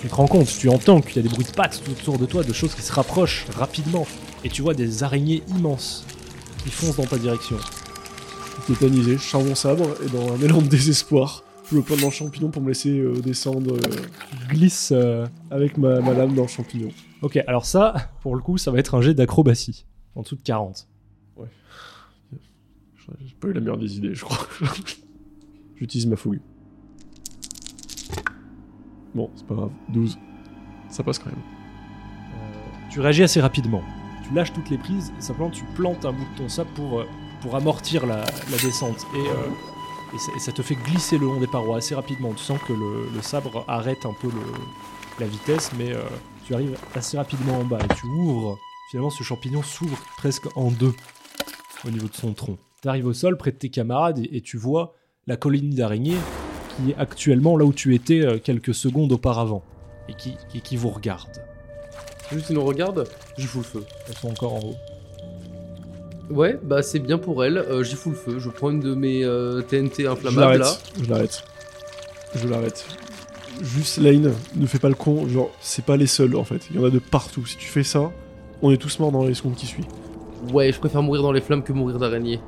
[0.00, 2.18] tu, te rends compte, tu entends qu'il y a des bruits de pattes tout autour
[2.18, 4.06] de toi, de choses qui se rapprochent rapidement.
[4.44, 6.04] Et tu vois des araignées immenses
[6.62, 7.56] qui foncent dans ta direction.
[8.66, 12.12] Tétanisé, je sors mon sabre et dans un élan de désespoir, je plante dans le
[12.12, 13.80] champignon pour me laisser euh, descendre euh,
[14.30, 16.88] Tu glisses euh, avec ma, ma lame dans le champignon.
[17.22, 19.86] Ok, alors ça, pour le coup, ça va être un jet d'acrobatie.
[20.14, 20.88] En dessous de 40.
[23.24, 24.46] J'ai pas eu la meilleure des idées, je crois.
[25.76, 26.40] J'utilise ma fougue.
[29.14, 29.70] Bon, c'est pas grave.
[29.88, 30.18] 12.
[30.90, 31.42] Ça passe quand même.
[32.90, 33.82] Tu réagis assez rapidement.
[34.26, 37.00] Tu lâches toutes les prises et simplement tu plantes un bout de ton sabre pour,
[37.00, 37.06] euh,
[37.40, 39.06] pour amortir la, la descente.
[39.14, 39.48] Et, euh,
[40.14, 42.32] et, ça, et ça te fait glisser le long des parois assez rapidement.
[42.34, 46.00] Tu sens que le, le sabre arrête un peu le- la vitesse, mais euh,
[46.46, 48.56] tu arrives assez rapidement en bas et tu ouvres.
[48.90, 50.94] Finalement, ce champignon s'ouvre presque en deux
[51.86, 52.56] au niveau de son tronc.
[52.82, 54.94] Tu arrives au sol près de tes camarades et, et tu vois
[55.26, 56.16] la colonie d'araignées
[56.76, 59.62] qui est actuellement là où tu étais euh, quelques secondes auparavant
[60.08, 61.42] et qui, et qui vous regarde.
[62.32, 63.04] Juste, ils nous regardent,
[63.36, 63.84] j'y fous le feu.
[64.08, 64.76] Elles sont encore en haut.
[66.30, 68.38] Ouais, bah c'est bien pour elle, euh, j'y fous le feu.
[68.38, 70.58] Je prends une de mes euh, TNT Je inflammables là.
[70.58, 70.82] l'arrête.
[71.02, 71.44] Je l'arrête.
[72.34, 72.84] Je l'arrête.
[73.62, 75.26] Juste Lane, ne fais pas le con.
[75.26, 76.60] Genre, c'est pas les seuls en fait.
[76.70, 77.44] Il y en a de partout.
[77.46, 78.10] Si tu fais ça,
[78.62, 79.86] on est tous morts dans les secondes qui suivent.
[80.52, 82.40] Ouais, je préfère mourir dans les flammes que mourir d'araignée.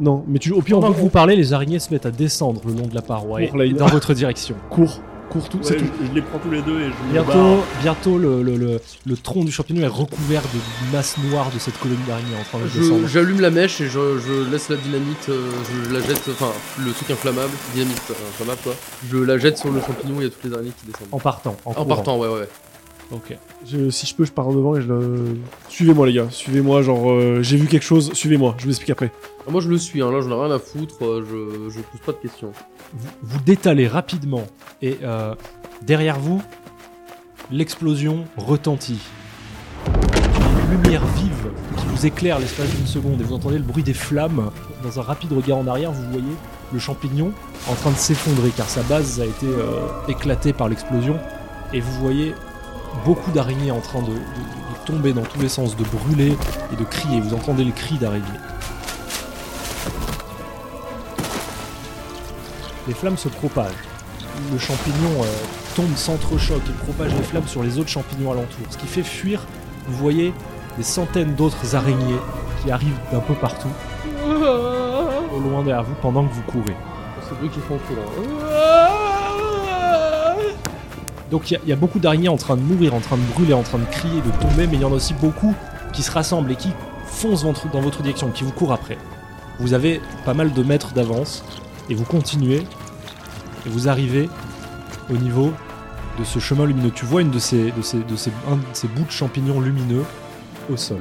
[0.00, 2.06] Non, mais tu, au pire, on Pendant peut que vous parlez, les araignées se mettent
[2.06, 4.54] à descendre le long de la paroi et dans votre direction.
[4.70, 5.00] cours,
[5.30, 5.58] cours tout.
[5.62, 5.86] c'est Ouais, tout.
[6.02, 9.16] je, je les prends tous les deux et je Bientôt, bientôt le, le, le, le
[9.16, 12.66] tronc du champignon est recouvert de masse noire de cette colonie d'araignées en train de
[12.68, 13.06] Je- descendre.
[13.08, 15.50] J'allume la mèche et je, je laisse la dynamite, euh,
[15.86, 16.50] je la jette, enfin
[16.84, 18.74] le truc inflammable, dynamite euh, inflammable quoi.
[19.10, 21.08] Je la jette sur le champignon, il y a toutes les araignées qui descendent.
[21.12, 21.56] En partant.
[21.64, 22.48] En, En partant, ouais, ouais.
[23.12, 23.36] Ok.
[23.66, 25.36] Je- si je peux, je pars devant et je le.
[25.68, 26.28] Suivez-moi, les gars.
[26.30, 26.82] Suivez-moi.
[26.82, 28.12] Genre, euh, j'ai vu quelque chose.
[28.14, 28.54] Suivez-moi.
[28.58, 29.10] Je vous explique après.
[29.46, 31.80] Ah, moi je le suis, hein, là j'en ai rien à foutre, euh, je, je
[31.80, 32.52] pose pas de questions.
[32.92, 34.44] Vous, vous détalez rapidement
[34.82, 35.34] et euh,
[35.82, 36.42] derrière vous,
[37.50, 39.00] l'explosion retentit
[40.70, 44.50] lumière vive qui vous éclaire l'espace d'une seconde et vous entendez le bruit des flammes.
[44.84, 46.26] Dans un rapide regard en arrière, vous voyez
[46.72, 47.32] le champignon
[47.68, 51.16] en train de s'effondrer car sa base a été euh, éclatée par l'explosion
[51.72, 52.34] et vous voyez
[53.04, 56.36] beaucoup d'araignées en train de, de- de tomber dans tous les sens, de brûler
[56.72, 57.20] et de crier.
[57.20, 58.24] Vous entendez le cri d'araignées.
[62.88, 63.72] Les flammes se propagent.
[64.52, 65.26] Le champignon euh,
[65.76, 68.66] tombe, s'entrechoque et propage les flammes sur les autres champignons alentours.
[68.70, 69.44] Ce qui fait fuir,
[69.86, 70.32] vous voyez
[70.76, 72.18] des centaines d'autres araignées
[72.62, 73.68] qui arrivent d'un peu partout,
[74.26, 76.76] au loin derrière vous, pendant que vous courez.
[77.28, 78.02] C'est bruit qu'ils font tout là.
[81.30, 83.62] Donc il y a- beaucoup d'araignées en train de mourir, en train de brûler, en
[83.62, 85.54] train de crier, de tomber, mais il y en a aussi beaucoup
[85.92, 86.70] qui se rassemblent et qui
[87.06, 88.98] foncent dans votre direction, qui vous courent après.
[89.58, 91.44] Vous avez pas mal de mètres d'avance
[91.88, 92.62] et vous continuez
[93.66, 94.28] et vous arrivez
[95.12, 95.52] au niveau
[96.18, 96.90] de ce chemin lumineux.
[96.90, 99.60] Tu vois une de ces, de ces, de ces, un de ces bouts de champignons
[99.60, 100.04] lumineux
[100.72, 101.00] au sol.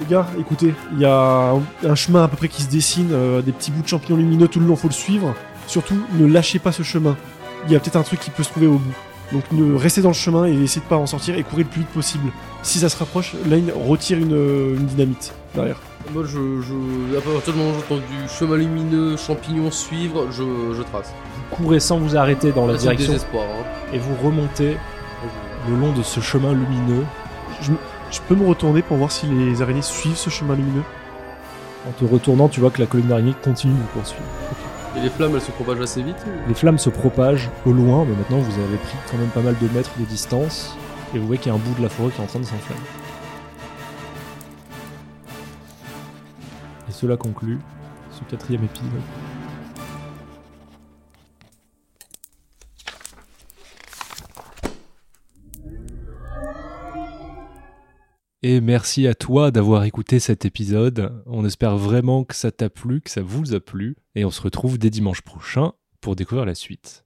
[0.00, 3.08] Les gars, écoutez, il y a un, un chemin à peu près qui se dessine,
[3.12, 5.34] euh, des petits bouts de champignons lumineux tout le long, faut le suivre.
[5.66, 7.16] Surtout, ne lâchez pas ce chemin.
[7.66, 8.92] Il y a peut-être un truc qui peut se trouver au bout.
[9.32, 11.68] Donc ne restez dans le chemin et essayez de pas en sortir et courez le
[11.68, 12.30] plus vite possible.
[12.62, 15.76] Si ça se rapproche, Lane retire une, euh, une dynamite derrière.
[16.14, 20.44] Moi, je, je, à partir du moment où j'entends du chemin lumineux, champignons suivre, je,
[20.76, 21.12] je trace.
[21.50, 23.12] Vous courez sans vous arrêter dans la Là, direction.
[23.14, 23.38] Hein.
[23.92, 24.76] et vous remontez
[25.68, 27.04] le long de ce chemin lumineux
[27.60, 27.72] Je,
[28.12, 30.84] je peux me retourner pour voir si les araignées suivent ce chemin lumineux?
[31.88, 34.22] En te retournant, tu vois que la colline d'araignées continue de vous poursuivre.
[34.96, 36.16] Et les flammes, elles se propagent assez vite
[36.48, 39.54] Les flammes se propagent au loin, mais maintenant vous avez pris quand même pas mal
[39.60, 40.74] de mètres de distance,
[41.14, 42.40] et vous voyez qu'il y a un bout de la forêt qui est en train
[42.40, 42.80] de s'enflammer.
[46.88, 47.58] Et cela conclut
[48.10, 49.02] ce quatrième épisode.
[58.48, 61.20] Et merci à toi d'avoir écouté cet épisode.
[61.26, 63.96] On espère vraiment que ça t'a plu, que ça vous a plu.
[64.14, 67.05] Et on se retrouve dès dimanche prochain pour découvrir la suite.